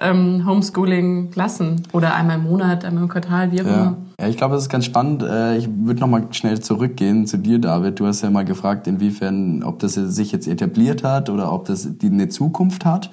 ähm, 0.00 0.46
Homeschooling 0.46 1.30
lassen. 1.34 1.82
Oder 1.92 2.14
einmal 2.14 2.38
im 2.38 2.44
Monat, 2.44 2.84
einmal 2.84 3.04
im 3.04 3.08
Quartal, 3.08 3.52
wie 3.52 3.62
auch 3.62 3.66
immer. 3.66 3.96
Ja, 4.20 4.28
ich 4.28 4.36
glaube, 4.36 4.54
das 4.54 4.64
ist 4.64 4.68
ganz 4.68 4.84
spannend. 4.84 5.22
Äh, 5.22 5.58
ich 5.58 5.68
würde 5.68 6.00
nochmal 6.00 6.28
schnell 6.32 6.60
zurückgehen 6.60 7.26
zu 7.26 7.38
dir, 7.38 7.58
David. 7.58 8.00
Du 8.00 8.06
hast 8.06 8.22
ja 8.22 8.30
mal 8.30 8.44
gefragt, 8.44 8.86
inwiefern, 8.86 9.62
ob 9.62 9.78
das 9.78 9.94
sich 9.94 10.32
jetzt 10.32 10.48
etabliert 10.48 11.04
hat 11.04 11.30
oder 11.30 11.52
ob 11.52 11.66
das 11.66 11.88
eine 12.02 12.28
Zukunft 12.28 12.84
hat. 12.84 13.10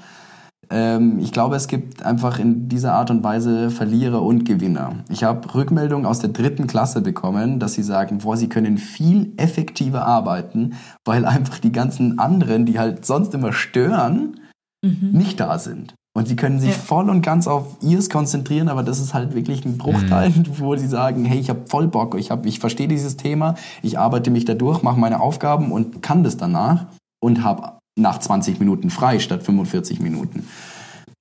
Ähm, 0.70 1.20
ich 1.20 1.32
glaube, 1.32 1.56
es 1.56 1.68
gibt 1.68 2.04
einfach 2.04 2.40
in 2.40 2.68
dieser 2.68 2.94
Art 2.94 3.12
und 3.12 3.24
Weise 3.24 3.70
Verlierer 3.70 4.22
und 4.22 4.46
Gewinner. 4.46 5.04
Ich 5.10 5.24
habe 5.24 5.54
Rückmeldungen 5.54 6.06
aus 6.06 6.20
der 6.20 6.32
dritten 6.32 6.68
Klasse 6.68 7.02
bekommen, 7.02 7.60
dass 7.60 7.74
sie 7.74 7.84
sagen, 7.84 8.20
boah, 8.20 8.38
sie 8.38 8.50
können 8.50 8.78
viel 8.78 9.34
effektiver 9.38 10.06
arbeiten, 10.06 10.74
weil 11.06 11.26
einfach 11.26 11.60
die 11.60 11.72
ganzen 11.72 12.18
anderen, 12.18 12.66
die 12.66 12.80
halt 12.80 13.06
sonst 13.06 13.34
immer 13.34 13.54
stören, 13.54 14.40
mhm. 14.82 15.12
nicht 15.12 15.40
da 15.40 15.60
sind. 15.60 15.94
Und 16.16 16.28
sie 16.28 16.36
können 16.36 16.60
sich 16.60 16.72
ja. 16.72 16.76
voll 16.76 17.10
und 17.10 17.24
ganz 17.24 17.48
auf 17.48 17.76
ihrs 17.82 18.10
konzentrieren, 18.10 18.70
aber 18.70 18.84
das 18.84 19.00
ist 19.00 19.16
halt 19.16 19.34
wirklich 19.34 19.66
ein 19.66 19.80
Bruchteil, 19.80 20.30
mhm. 20.30 20.46
wo 20.60 20.76
sie 20.76 20.88
sagen, 20.88 21.26
hey, 21.26 21.40
ich 21.40 21.50
habe 21.50 21.62
voll 21.68 21.88
Bock, 21.88 22.16
ich, 22.20 22.30
hab, 22.30 22.46
ich 22.46 22.60
verstehe 22.60 22.88
dieses 22.88 23.18
Thema, 23.18 23.56
ich 23.82 23.98
arbeite 23.98 24.30
mich 24.30 24.46
da 24.46 24.54
durch, 24.54 24.84
mache 24.84 25.00
meine 25.00 25.22
Aufgaben 25.22 25.72
und 25.72 26.04
kann 26.04 26.24
das 26.24 26.38
danach 26.38 26.86
und 27.20 27.44
habe 27.44 27.80
nach 27.98 28.20
20 28.20 28.60
Minuten 28.60 28.92
frei 28.92 29.18
statt 29.20 29.44
45 29.44 30.00
Minuten. 30.00 30.48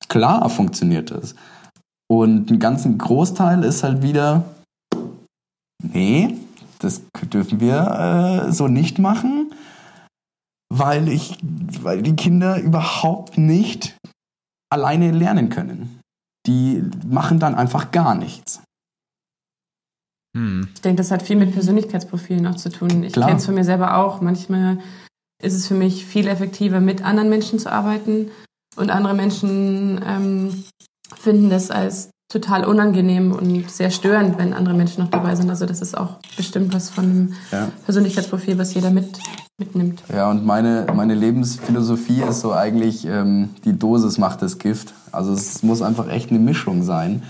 Klar 0.09 0.49
funktioniert 0.51 1.11
das. 1.11 1.35
Und 2.11 2.51
ein 2.51 2.59
ganzen 2.59 2.99
Großteil 2.99 3.65
ist 3.65 3.83
halt 3.83 4.03
wieder, 4.03 4.45
nee, 5.83 6.37
das 6.81 7.03
dürfen 7.33 7.61
wir 7.61 8.49
äh, 8.49 8.53
so 8.53 8.69
nicht 8.69 8.99
machen, 8.99 9.53
weil 10.69 11.09
ich, 11.09 11.39
weil 11.83 12.03
die 12.03 12.17
Kinder 12.17 12.59
überhaupt 12.59 13.39
nicht 13.39 13.97
alleine 14.73 15.13
lernen 15.13 15.51
können. 15.51 16.01
Die 16.47 16.83
machen 17.07 17.39
dann 17.39 17.55
einfach 17.55 17.93
gar 17.93 18.15
nichts. 18.15 18.63
Hm. 20.37 20.69
Ich 20.75 20.81
denke, 20.81 20.97
das 20.97 21.11
hat 21.11 21.23
viel 21.23 21.37
mit 21.37 21.53
Persönlichkeitsprofilen 21.53 22.47
auch 22.47 22.57
zu 22.57 22.71
tun. 22.71 23.05
Ich 23.05 23.13
kenne 23.13 23.37
es 23.37 23.45
von 23.45 23.55
mir 23.55 23.65
selber 23.65 23.99
auch. 23.99 24.21
Manchmal 24.21 24.79
ist 25.43 25.55
es 25.55 25.67
für 25.69 25.75
mich 25.75 26.07
viel 26.07 26.27
effektiver, 26.27 26.81
mit 26.81 27.05
anderen 27.05 27.29
Menschen 27.29 27.59
zu 27.59 27.71
arbeiten. 27.71 28.31
Und 28.77 28.91
andere 28.91 29.15
Menschen 29.15 30.01
ähm, 30.05 30.65
finden 31.15 31.51
das 31.51 31.71
als 31.71 32.11
total 32.33 32.65
unangenehm 32.65 33.33
und 33.33 33.71
sehr 33.71 33.91
störend, 33.91 34.39
wenn 34.39 34.55
andere 34.55 34.75
Menschen 34.75 35.03
noch 35.05 35.11
dabei 35.11 35.35
sind. 35.35 35.51
Also 35.51 35.67
das 35.67 35.83
ist 35.83 35.97
auch 35.97 36.17
bestimmt 36.37 36.73
was 36.75 36.89
von 36.91 37.05
dem 37.05 37.35
ja. 37.51 37.69
Persönlichkeitsprofil, 37.85 38.59
was 38.59 38.73
jeder 38.75 38.91
mit, 38.91 39.19
mitnimmt. 39.59 40.03
Ja, 40.13 40.31
und 40.31 40.45
meine, 40.45 40.87
meine 40.95 41.15
Lebensphilosophie 41.15 42.23
ist 42.23 42.41
so 42.41 42.53
eigentlich, 42.53 43.05
ähm, 43.05 43.51
die 43.65 43.79
Dosis 43.79 44.17
macht 44.19 44.41
das 44.41 44.59
Gift. 44.59 44.95
Also 45.13 45.33
es 45.33 45.63
muss 45.63 45.83
einfach 45.83 46.09
echt 46.09 46.31
eine 46.31 46.39
Mischung 46.39 46.83
sein. 46.83 47.23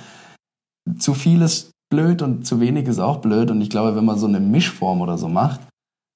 Zu 0.99 1.15
viel 1.15 1.43
ist 1.43 1.71
blöd 1.91 2.23
und 2.23 2.47
zu 2.47 2.61
wenig 2.61 2.87
ist 2.87 3.01
auch 3.01 3.19
blöd. 3.19 3.51
Und 3.51 3.61
ich 3.61 3.71
glaube, 3.71 3.97
wenn 3.97 4.05
man 4.05 4.19
so 4.19 4.27
eine 4.27 4.41
Mischform 4.41 5.01
oder 5.01 5.19
so 5.19 5.29
macht, 5.29 5.61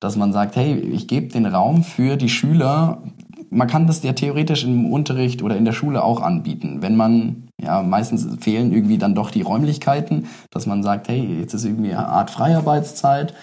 dass 0.01 0.16
man 0.16 0.33
sagt, 0.33 0.57
hey, 0.57 0.79
ich 0.79 1.09
gebe 1.09 1.29
den 1.29 1.46
Raum 1.46 1.83
für 1.83 2.16
die 2.16 2.29
Schüler. 2.29 3.03
Man 3.50 3.68
kann 3.68 3.87
das 3.87 4.02
ja 4.02 4.12
theoretisch 4.12 4.64
im 4.64 4.90
Unterricht 4.92 5.42
oder 5.42 5.56
in 5.56 5.64
der 5.64 5.72
Schule 5.72 6.02
auch 6.02 6.20
anbieten. 6.20 6.82
Wenn 6.82 6.96
man, 6.96 7.48
ja, 7.62 7.82
meistens 7.82 8.26
fehlen 8.40 8.72
irgendwie 8.72 8.98
dann 8.98 9.14
doch 9.14 9.30
die 9.30 9.42
Räumlichkeiten, 9.42 10.26
dass 10.50 10.66
man 10.66 10.82
sagt, 10.82 11.09
hey, 11.09 11.38
jetzt 11.40 11.54
ist 11.54 11.64
irgendwie 11.64 11.92
eine 11.92 12.09
Art 12.09 12.30
Freiarbeitszeit. 12.30 13.35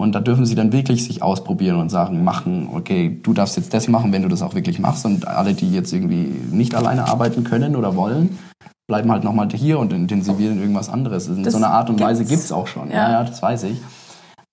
Und 0.00 0.14
da 0.14 0.20
dürfen 0.20 0.46
sie 0.46 0.54
dann 0.54 0.72
wirklich 0.72 1.04
sich 1.04 1.22
ausprobieren 1.22 1.80
und 1.80 1.88
sagen, 1.88 2.22
machen, 2.22 2.68
okay, 2.72 3.18
du 3.20 3.32
darfst 3.32 3.56
jetzt 3.56 3.74
das 3.74 3.88
machen, 3.88 4.12
wenn 4.12 4.22
du 4.22 4.28
das 4.28 4.42
auch 4.42 4.54
wirklich 4.54 4.78
machst. 4.78 5.04
Und 5.04 5.26
alle, 5.26 5.54
die 5.54 5.72
jetzt 5.72 5.92
irgendwie 5.92 6.32
nicht 6.52 6.76
alleine 6.76 7.08
arbeiten 7.08 7.42
können 7.42 7.74
oder 7.74 7.96
wollen, 7.96 8.38
bleiben 8.86 9.10
halt 9.10 9.24
nochmal 9.24 9.48
hier 9.50 9.78
und 9.78 9.92
intensivieren 9.92 10.60
irgendwas 10.60 10.88
anderes. 10.88 11.26
In 11.26 11.42
das 11.42 11.52
so 11.52 11.58
einer 11.58 11.70
Art 11.70 11.90
und 11.90 12.00
Weise 12.00 12.24
gibt's 12.24 12.52
auch 12.52 12.68
schon. 12.68 12.90
Ja. 12.90 12.96
ja, 12.96 13.10
ja, 13.10 13.24
das 13.24 13.42
weiß 13.42 13.64
ich. 13.64 13.78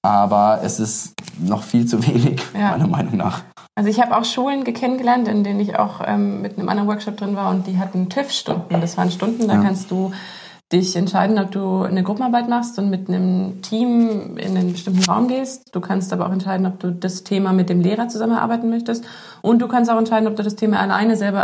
Aber 0.05 0.59
es 0.61 0.79
ist 0.79 1.13
noch 1.39 1.63
viel 1.63 1.87
zu 1.87 2.05
wenig, 2.05 2.39
ja. 2.53 2.71
meiner 2.71 2.87
Meinung 2.87 3.17
nach. 3.17 3.41
Also 3.73 3.89
ich 3.89 3.99
habe 3.99 4.15
auch 4.15 4.23
Schulen 4.23 4.63
kennengelernt, 4.63 5.27
in 5.27 5.43
denen 5.43 5.59
ich 5.59 5.79
auch 5.79 5.99
ähm, 6.05 6.43
mit 6.43 6.57
einem 6.57 6.69
anderen 6.69 6.87
Workshop 6.87 7.17
drin 7.17 7.35
war 7.35 7.49
und 7.49 7.65
die 7.65 7.79
hatten 7.79 8.07
TÜV-Stunden. 8.07 8.79
Das 8.79 8.97
waren 8.97 9.09
Stunden, 9.09 9.47
da 9.47 9.55
ja. 9.55 9.61
kannst 9.61 9.89
du 9.89 10.11
dich 10.73 10.95
entscheiden, 10.95 11.37
ob 11.37 11.51
du 11.51 11.83
eine 11.83 12.01
Gruppenarbeit 12.01 12.49
machst 12.49 12.79
und 12.79 12.89
mit 12.89 13.07
einem 13.07 13.61
Team 13.61 14.37
in 14.37 14.57
einen 14.57 14.71
bestimmten 14.71 15.03
Raum 15.03 15.27
gehst. 15.27 15.63
Du 15.71 15.79
kannst 15.79 16.11
aber 16.11 16.25
auch 16.27 16.31
entscheiden, 16.31 16.65
ob 16.65 16.79
du 16.79 16.91
das 16.91 17.23
Thema 17.23 17.53
mit 17.53 17.69
dem 17.69 17.81
Lehrer 17.81 18.07
zusammenarbeiten 18.07 18.69
möchtest. 18.71 19.05
Und 19.43 19.61
du 19.61 19.67
kannst 19.67 19.91
auch 19.91 19.97
entscheiden, 19.97 20.27
ob 20.27 20.35
du 20.35 20.41
das 20.41 20.55
Thema 20.55 20.79
alleine 20.79 21.17
selber 21.17 21.41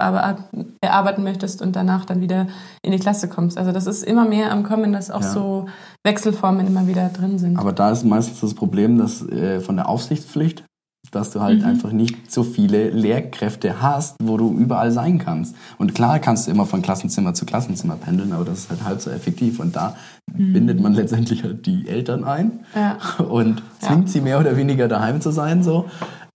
erarbeiten 0.81 1.23
möchtest 1.23 1.62
und 1.62 1.75
danach 1.75 2.05
dann 2.05 2.19
wieder 2.21 2.47
in 2.81 2.91
die 2.91 2.99
Klasse 2.99 3.29
kommst. 3.29 3.60
Also 3.60 3.71
das 3.71 3.86
ist 3.86 4.03
immer 4.03 4.25
mehr 4.25 4.51
am 4.51 4.63
Kommen, 4.63 4.91
dass 4.91 5.12
auch 5.12 5.21
ja. 5.21 5.29
so 5.29 5.67
Wechselformen 6.03 6.65
immer 6.65 6.88
wieder 6.88 7.10
drin 7.10 7.38
sind. 7.38 7.60
Aber 7.60 7.73
da 7.73 7.91
ist 7.91 8.03
meistens 8.03 8.39
das 8.39 8.55
Problem, 8.55 8.97
dass 8.97 9.21
äh, 9.29 9.60
von 9.60 9.75
der 9.75 9.88
Aufsichtspflicht 9.88 10.63
dass 11.12 11.32
du 11.32 11.41
halt 11.41 11.60
mhm. 11.60 11.65
einfach 11.65 11.91
nicht 11.91 12.32
so 12.32 12.43
viele 12.43 12.89
Lehrkräfte 12.89 13.82
hast, 13.82 14.15
wo 14.21 14.38
du 14.38 14.58
überall 14.58 14.91
sein 14.91 15.19
kannst. 15.19 15.56
Und 15.78 15.93
klar 15.93 16.19
kannst 16.19 16.47
du 16.47 16.52
immer 16.52 16.65
von 16.65 16.82
Klassenzimmer 16.82 17.34
zu 17.34 17.45
Klassenzimmer 17.45 17.97
pendeln, 17.97 18.32
aber 18.32 18.45
das 18.45 18.60
ist 18.60 18.69
halt 18.69 18.84
halb 18.84 19.02
so 19.02 19.12
effektiv. 19.12 19.60
Und 19.60 19.76
da 19.76 19.95
mhm. 20.34 20.54
bindet 20.54 20.80
man 20.80 20.93
letztendlich 20.93 21.43
halt 21.43 21.65
die 21.65 21.88
Eltern 21.88 22.24
ein 22.24 22.62
ja. 22.76 22.97
und 23.24 23.62
zwingt 23.80 24.06
ja. 24.06 24.12
sie 24.12 24.21
mehr 24.21 24.39
oder 24.39 24.56
weniger 24.58 24.88
daheim 24.88 25.21
zu 25.21 25.32
sein, 25.32 25.63
so 25.63 25.86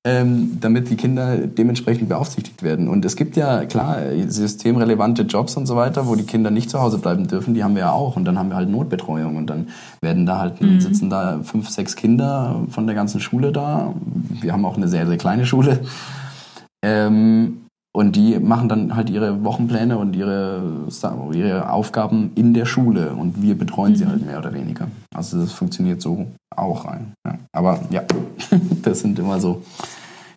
ähm, 0.06 0.58
damit 0.60 0.88
die 0.88 0.94
Kinder 0.94 1.36
dementsprechend 1.36 2.08
beaufsichtigt 2.08 2.62
werden. 2.62 2.86
Und 2.86 3.04
es 3.04 3.16
gibt 3.16 3.36
ja 3.36 3.64
klar 3.64 3.98
systemrelevante 4.28 5.22
Jobs 5.22 5.56
und 5.56 5.66
so 5.66 5.74
weiter, 5.74 6.06
wo 6.06 6.14
die 6.14 6.22
Kinder 6.22 6.52
nicht 6.52 6.70
zu 6.70 6.80
Hause 6.80 6.98
bleiben 6.98 7.26
dürfen, 7.26 7.54
die 7.54 7.64
haben 7.64 7.74
wir 7.74 7.82
ja 7.82 7.90
auch. 7.90 8.16
Und 8.16 8.24
dann 8.24 8.38
haben 8.38 8.50
wir 8.50 8.56
halt 8.56 8.70
Notbetreuung 8.70 9.36
und 9.36 9.48
dann 9.48 9.66
werden 10.00 10.24
da 10.24 10.38
halt, 10.38 10.62
mhm. 10.62 10.80
sitzen 10.80 11.10
da 11.10 11.40
fünf, 11.42 11.68
sechs 11.70 11.96
Kinder 11.96 12.60
von 12.70 12.86
der 12.86 12.94
ganzen 12.94 13.20
Schule 13.20 13.50
da. 13.50 13.94
Wir 14.40 14.52
haben 14.52 14.64
auch 14.64 14.76
eine 14.76 14.86
sehr, 14.86 15.08
sehr 15.08 15.16
kleine 15.18 15.44
Schule. 15.44 15.80
Ähm, 16.84 17.62
und 17.92 18.14
die 18.14 18.38
machen 18.38 18.68
dann 18.68 18.94
halt 18.94 19.10
ihre 19.10 19.42
Wochenpläne 19.42 19.98
und 19.98 20.14
ihre, 20.14 20.62
ihre 21.32 21.70
Aufgaben 21.72 22.30
in 22.36 22.54
der 22.54 22.66
Schule 22.66 23.10
und 23.12 23.42
wir 23.42 23.58
betreuen 23.58 23.94
mhm. 23.94 23.96
sie 23.96 24.06
halt 24.06 24.24
mehr 24.24 24.38
oder 24.38 24.52
weniger. 24.54 24.86
Also 25.14 25.40
das 25.40 25.52
funktioniert 25.52 26.00
so 26.00 26.26
auch 26.54 26.84
rein. 26.84 27.14
Ja. 27.26 27.38
Aber 27.52 27.80
ja, 27.90 28.02
das 28.82 29.00
sind 29.00 29.18
immer 29.18 29.40
so 29.40 29.62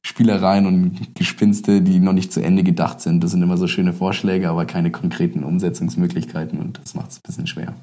Spielereien 0.04 0.66
und 0.66 1.16
Gespinste, 1.16 1.82
die 1.82 2.00
noch 2.00 2.14
nicht 2.14 2.32
zu 2.32 2.42
Ende 2.42 2.64
gedacht 2.64 3.02
sind. 3.02 3.24
Das 3.24 3.32
sind 3.32 3.42
immer 3.42 3.58
so 3.58 3.68
schöne 3.68 3.94
Vorschläge, 3.94 4.50
aber 4.50 4.66
keine 4.66 4.92
konkreten 4.92 5.44
Umsetzungsmöglichkeiten 5.44 6.60
und 6.60 6.80
das 6.82 6.96
macht 6.96 7.12
es 7.12 7.18
ein 7.18 7.24
bisschen 7.26 7.48
schwer. 7.48 7.76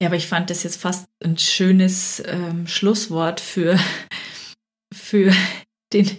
Ja, 0.00 0.08
aber 0.08 0.16
ich 0.16 0.28
fand 0.28 0.48
das 0.48 0.62
jetzt 0.62 0.80
fast 0.80 1.08
ein 1.22 1.36
schönes 1.36 2.22
ähm, 2.26 2.66
Schlusswort 2.66 3.40
für, 3.40 3.78
für 4.92 5.32
den 5.92 6.10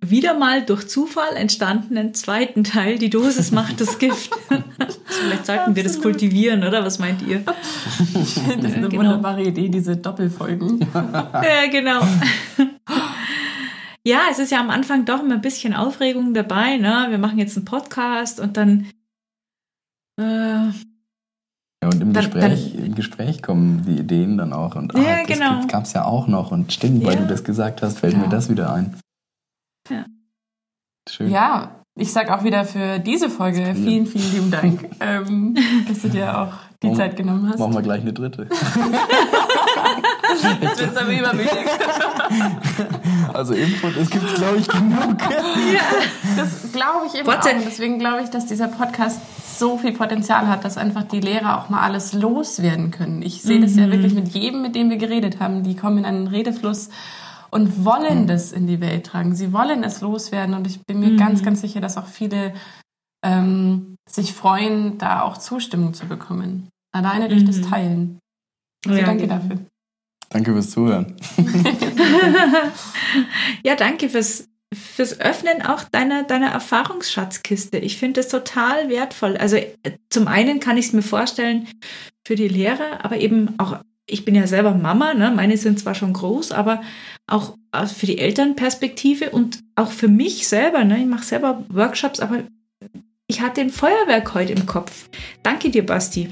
wieder 0.00 0.34
mal 0.34 0.64
durch 0.64 0.86
Zufall 0.88 1.34
entstandenen 1.34 2.14
zweiten 2.14 2.64
Teil. 2.64 2.98
Die 2.98 3.10
Dosis 3.10 3.50
macht 3.50 3.80
das 3.80 3.98
Gift. 3.98 4.30
Vielleicht 5.06 5.46
sollten 5.46 5.74
wir 5.74 5.82
das 5.82 6.00
kultivieren, 6.00 6.62
oder? 6.64 6.84
Was 6.84 6.98
meint 6.98 7.22
ihr? 7.22 7.42
Ich 8.14 8.34
finde 8.34 8.68
das 8.68 8.74
eine 8.74 8.88
genau. 8.88 9.02
wunderbare 9.02 9.42
Idee, 9.42 9.68
diese 9.68 9.96
Doppelfolgen. 9.96 10.86
ja, 10.94 11.66
genau. 11.70 12.02
Ja, 14.04 14.22
es 14.30 14.38
ist 14.38 14.50
ja 14.50 14.60
am 14.60 14.70
Anfang 14.70 15.04
doch 15.04 15.22
immer 15.22 15.34
ein 15.34 15.40
bisschen 15.40 15.74
Aufregung 15.74 16.34
dabei. 16.34 16.76
Ne? 16.76 17.06
Wir 17.10 17.18
machen 17.18 17.38
jetzt 17.38 17.56
einen 17.56 17.64
Podcast 17.64 18.40
und 18.40 18.56
dann. 18.56 18.90
Äh, 20.20 20.24
ja, 20.24 21.88
und 21.88 22.00
im, 22.00 22.12
dann, 22.12 22.24
Gespräch, 22.24 22.72
dann, 22.74 22.84
im 22.84 22.94
Gespräch 22.94 23.42
kommen 23.42 23.84
die 23.84 23.98
Ideen 23.98 24.38
dann 24.38 24.52
auch. 24.52 24.74
Und 24.74 24.92
ja, 24.94 25.00
ah, 25.00 25.24
das 25.26 25.38
genau. 25.38 25.66
gab 25.66 25.84
es 25.84 25.92
ja 25.92 26.04
auch 26.04 26.26
noch. 26.26 26.50
Und 26.50 26.72
stimmt, 26.72 27.02
ja. 27.02 27.08
weil 27.08 27.16
du 27.16 27.26
das 27.26 27.44
gesagt 27.44 27.82
hast, 27.82 28.00
fällt 28.00 28.14
ja. 28.14 28.18
mir 28.20 28.28
das 28.28 28.48
wieder 28.50 28.72
ein. 28.72 28.96
Ja. 29.88 30.04
Schön. 31.08 31.30
Ja, 31.30 31.82
ich 31.94 32.12
sag 32.12 32.30
auch 32.30 32.42
wieder 32.42 32.64
für 32.64 32.98
diese 32.98 33.28
Folge 33.28 33.74
vielen, 33.74 34.06
vielen 34.06 34.32
lieben 34.32 34.50
Dank, 34.50 34.90
ähm, 35.00 35.56
dass 35.86 36.02
du 36.02 36.08
dir 36.08 36.40
auch 36.40 36.54
die 36.82 36.88
machen, 36.88 36.96
Zeit 36.96 37.16
genommen 37.16 37.48
hast. 37.48 37.58
Machen 37.58 37.74
wir 37.74 37.82
gleich 37.82 38.00
eine 38.00 38.12
dritte. 38.12 38.48
Jetzt 40.60 40.80
wird 40.80 40.90
es 40.90 40.96
aber 40.96 41.12
übermütig. 41.12 41.52
Also 43.34 43.54
Input, 43.54 43.96
es 43.96 44.10
gibt 44.10 44.34
glaube 44.34 44.58
ich 44.58 44.68
genug. 44.68 45.20
ja, 45.72 46.36
das 46.36 46.72
glaube 46.72 47.06
ich 47.06 47.14
eben 47.14 47.26
What 47.26 47.38
auch. 47.38 47.64
Deswegen 47.64 47.98
glaube 47.98 48.22
ich, 48.22 48.30
dass 48.30 48.46
dieser 48.46 48.68
Podcast 48.68 49.20
so 49.58 49.78
viel 49.78 49.92
Potenzial 49.92 50.48
hat, 50.48 50.64
dass 50.64 50.76
einfach 50.76 51.04
die 51.04 51.20
Lehrer 51.20 51.58
auch 51.58 51.68
mal 51.68 51.80
alles 51.80 52.12
loswerden 52.12 52.90
können. 52.90 53.22
Ich 53.22 53.42
sehe 53.42 53.58
mhm. 53.58 53.62
das 53.62 53.76
ja 53.76 53.86
mhm. 53.86 53.92
wirklich 53.92 54.14
mit 54.14 54.28
jedem, 54.28 54.62
mit 54.62 54.74
dem 54.74 54.90
wir 54.90 54.96
geredet 54.96 55.40
haben. 55.40 55.62
Die 55.62 55.76
kommen 55.76 55.98
in 55.98 56.04
einen 56.04 56.26
Redefluss 56.26 56.88
und 57.50 57.84
wollen 57.84 58.22
mhm. 58.22 58.26
das 58.26 58.52
in 58.52 58.66
die 58.66 58.80
Welt 58.80 59.06
tragen. 59.06 59.34
Sie 59.34 59.52
wollen 59.52 59.84
es 59.84 60.00
loswerden 60.00 60.54
und 60.54 60.66
ich 60.66 60.84
bin 60.84 61.00
mir 61.00 61.10
mhm. 61.10 61.16
ganz, 61.18 61.42
ganz 61.42 61.60
sicher, 61.60 61.80
dass 61.80 61.96
auch 61.96 62.06
viele 62.06 62.54
ähm, 63.24 63.96
sich 64.08 64.32
freuen, 64.32 64.98
da 64.98 65.22
auch 65.22 65.38
Zustimmung 65.38 65.94
zu 65.94 66.06
bekommen. 66.06 66.68
Alleine 66.92 67.28
durch 67.28 67.42
mhm. 67.42 67.46
das 67.46 67.60
Teilen. 67.60 68.18
Also 68.86 68.98
ja, 68.98 69.06
danke 69.06 69.26
genau. 69.26 69.36
dafür. 69.36 69.58
Danke 70.32 70.52
fürs 70.52 70.70
Zuhören. 70.70 71.14
ja, 73.64 73.76
danke 73.76 74.08
fürs, 74.08 74.48
fürs 74.72 75.20
Öffnen 75.20 75.62
auch 75.62 75.84
deiner, 75.84 76.22
deiner 76.22 76.48
Erfahrungsschatzkiste. 76.48 77.78
Ich 77.78 77.98
finde 77.98 78.20
das 78.20 78.28
total 78.28 78.88
wertvoll. 78.88 79.36
Also 79.36 79.56
äh, 79.56 79.66
zum 80.08 80.28
einen 80.28 80.58
kann 80.58 80.78
ich 80.78 80.86
es 80.86 80.92
mir 80.94 81.02
vorstellen 81.02 81.68
für 82.26 82.34
die 82.34 82.48
Lehrer, 82.48 83.04
aber 83.04 83.18
eben 83.18 83.58
auch 83.58 83.78
ich 84.06 84.24
bin 84.24 84.34
ja 84.34 84.46
selber 84.46 84.74
Mama, 84.74 85.14
ne? 85.14 85.30
meine 85.34 85.56
sind 85.56 85.78
zwar 85.78 85.94
schon 85.94 86.12
groß, 86.12 86.52
aber 86.52 86.82
auch 87.26 87.56
für 87.86 88.06
die 88.06 88.18
Elternperspektive 88.18 89.30
und 89.30 89.60
auch 89.76 89.92
für 89.92 90.08
mich 90.08 90.48
selber. 90.48 90.84
Ne? 90.84 90.98
Ich 90.98 91.06
mache 91.06 91.24
selber 91.24 91.64
Workshops, 91.68 92.20
aber 92.20 92.42
ich 93.26 93.40
hatte 93.40 93.60
ein 93.60 93.70
Feuerwerk 93.70 94.34
heute 94.34 94.52
im 94.52 94.66
Kopf. 94.66 95.08
Danke 95.42 95.70
dir, 95.70 95.86
Basti, 95.86 96.28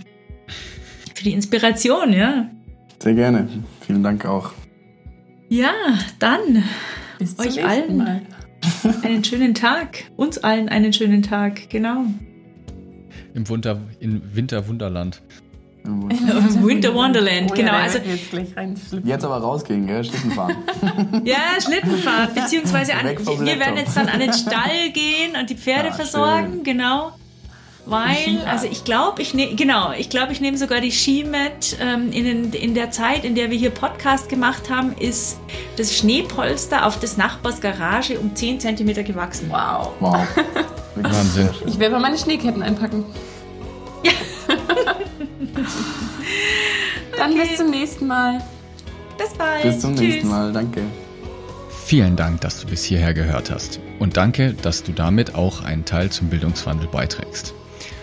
für 1.15 1.25
die 1.25 1.33
Inspiration, 1.33 2.13
ja. 2.13 2.51
Sehr 3.03 3.15
gerne. 3.15 3.49
Vielen 3.87 4.03
Dank 4.03 4.27
auch. 4.27 4.53
Ja, 5.49 5.73
dann 6.19 6.63
Bis 7.19 7.39
euch 7.39 7.65
allen 7.65 7.97
Mal. 7.97 8.23
einen 9.03 9.25
schönen 9.25 9.55
Tag. 9.55 10.05
Uns 10.17 10.39
allen 10.39 10.69
einen 10.69 10.93
schönen 10.93 11.23
Tag, 11.23 11.71
genau. 11.71 12.05
Im 13.35 13.49
Winter, 13.49 13.81
in 14.01 14.23
Winterwunderland. 14.35 15.23
Winter 15.83 16.95
Wonderland, 16.95 17.51
oh, 17.51 17.55
genau. 17.55 17.73
Ja, 17.73 17.79
also 17.79 17.99
jetzt, 17.99 18.35
jetzt 19.03 19.25
aber 19.25 19.39
rausgehen, 19.39 19.87
gell? 19.87 20.05
Schlitten 20.05 20.31
fahren. 20.33 20.57
ja, 21.25 21.59
Schlitten 21.59 21.97
fahren, 21.97 22.29
beziehungsweise 22.35 22.95
an, 22.95 23.07
wir 23.07 23.59
werden 23.59 23.79
jetzt 23.79 23.97
dann 23.97 24.09
an 24.09 24.21
den 24.21 24.33
Stall 24.35 24.91
gehen 24.93 25.41
und 25.41 25.49
die 25.49 25.55
Pferde 25.57 25.89
ah, 25.89 25.93
versorgen, 25.93 26.53
schön. 26.57 26.65
genau. 26.65 27.13
Weil, 27.87 28.43
also 28.47 28.66
ich 28.71 28.85
glaube, 28.85 29.23
ich 29.23 29.35
nehme, 29.35 29.57
genau, 29.57 29.93
ich 29.93 30.11
glaube, 30.11 30.33
ich 30.33 30.40
nehme 30.40 30.57
sogar 30.57 30.81
die 30.81 30.93
Ski 30.93 31.25
mit. 31.25 31.77
Ähm, 31.81 32.12
in, 32.12 32.53
in 32.53 32.75
der 32.75 32.90
Zeit, 32.90 33.25
in 33.25 33.35
der 33.35 33.51
wir 33.51 33.59
hier 33.59 33.71
Podcast 33.71 34.29
gemacht 34.29 34.71
haben, 34.71 34.93
ist 34.99 35.38
das 35.77 35.97
Schneepolster 35.97 36.87
auf 36.87 37.01
des 37.01 37.16
Nachbars 37.16 37.61
Garage 37.61 38.19
um 38.19 38.35
10 38.35 38.61
cm 38.61 39.05
gewachsen. 39.05 39.51
Wow. 39.51 39.93
Wow. 40.01 40.27
Wahnsinn. 40.97 41.49
Ich 41.66 41.79
werde 41.79 41.95
mal 41.95 42.01
meine 42.01 42.19
Schneeketten 42.19 42.62
einpacken. 42.62 43.05
Ja. 44.05 44.12
Dann 47.16 47.33
okay. 47.33 47.40
bis 47.49 47.57
zum 47.57 47.71
nächsten 47.71 48.07
Mal. 48.07 48.43
Bis 49.19 49.33
bald. 49.35 49.62
Bis 49.62 49.81
zum 49.81 49.97
Tschüss. 49.97 50.01
nächsten 50.01 50.29
Mal. 50.29 50.53
Danke. 50.53 50.83
Vielen 51.85 52.14
Dank, 52.14 52.40
dass 52.43 52.61
du 52.61 52.69
bis 52.69 52.85
hierher 52.85 53.14
gehört 53.14 53.51
hast. 53.51 53.81
Und 53.99 54.16
danke, 54.16 54.55
dass 54.55 54.85
du 54.85 54.93
damit 54.93 55.35
auch 55.35 55.62
einen 55.62 55.85
Teil 55.85 56.11
zum 56.11 56.29
Bildungswandel 56.29 56.87
beiträgst. 56.87 57.53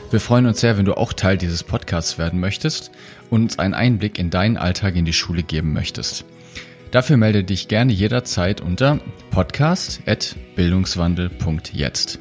Wir 0.09 0.21
freuen 0.21 0.45
uns 0.45 0.61
sehr, 0.61 0.77
wenn 0.77 0.85
du 0.85 0.95
auch 0.95 1.11
Teil 1.11 1.37
dieses 1.37 1.63
Podcasts 1.63 2.17
werden 2.17 2.39
möchtest 2.39 2.91
und 3.29 3.41
uns 3.41 3.59
einen 3.59 3.73
Einblick 3.73 4.17
in 4.17 4.29
deinen 4.29 4.55
Alltag 4.55 4.95
in 4.95 5.03
die 5.03 5.11
Schule 5.11 5.43
geben 5.43 5.73
möchtest. 5.73 6.23
Dafür 6.91 7.17
melde 7.17 7.43
dich 7.43 7.67
gerne 7.67 7.91
jederzeit 7.91 8.61
unter 8.61 9.01
podcast.bildungswandel.jetzt. 9.31 12.19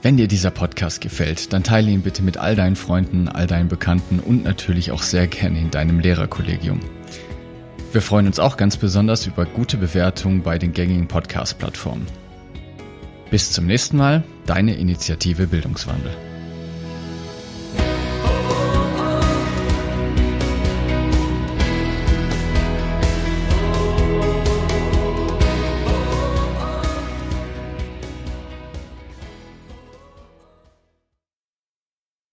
Wenn 0.00 0.16
dir 0.16 0.28
dieser 0.28 0.52
Podcast 0.52 1.00
gefällt, 1.00 1.52
dann 1.52 1.64
teile 1.64 1.90
ihn 1.90 2.02
bitte 2.02 2.22
mit 2.22 2.36
all 2.36 2.54
deinen 2.54 2.76
Freunden, 2.76 3.26
all 3.28 3.48
deinen 3.48 3.66
Bekannten 3.68 4.20
und 4.20 4.44
natürlich 4.44 4.92
auch 4.92 5.02
sehr 5.02 5.26
gerne 5.26 5.58
in 5.58 5.72
deinem 5.72 5.98
Lehrerkollegium. 5.98 6.78
Wir 7.92 8.00
freuen 8.00 8.26
uns 8.26 8.38
auch 8.38 8.56
ganz 8.56 8.76
besonders 8.76 9.26
über 9.26 9.44
gute 9.44 9.76
Bewertungen 9.76 10.42
bei 10.42 10.56
den 10.58 10.72
gängigen 10.72 11.08
Podcast-Plattformen. 11.08 12.06
Bis 13.30 13.50
zum 13.50 13.66
nächsten 13.66 13.96
Mal, 13.96 14.22
deine 14.46 14.74
Initiative 14.74 15.48
Bildungswandel. 15.48 16.12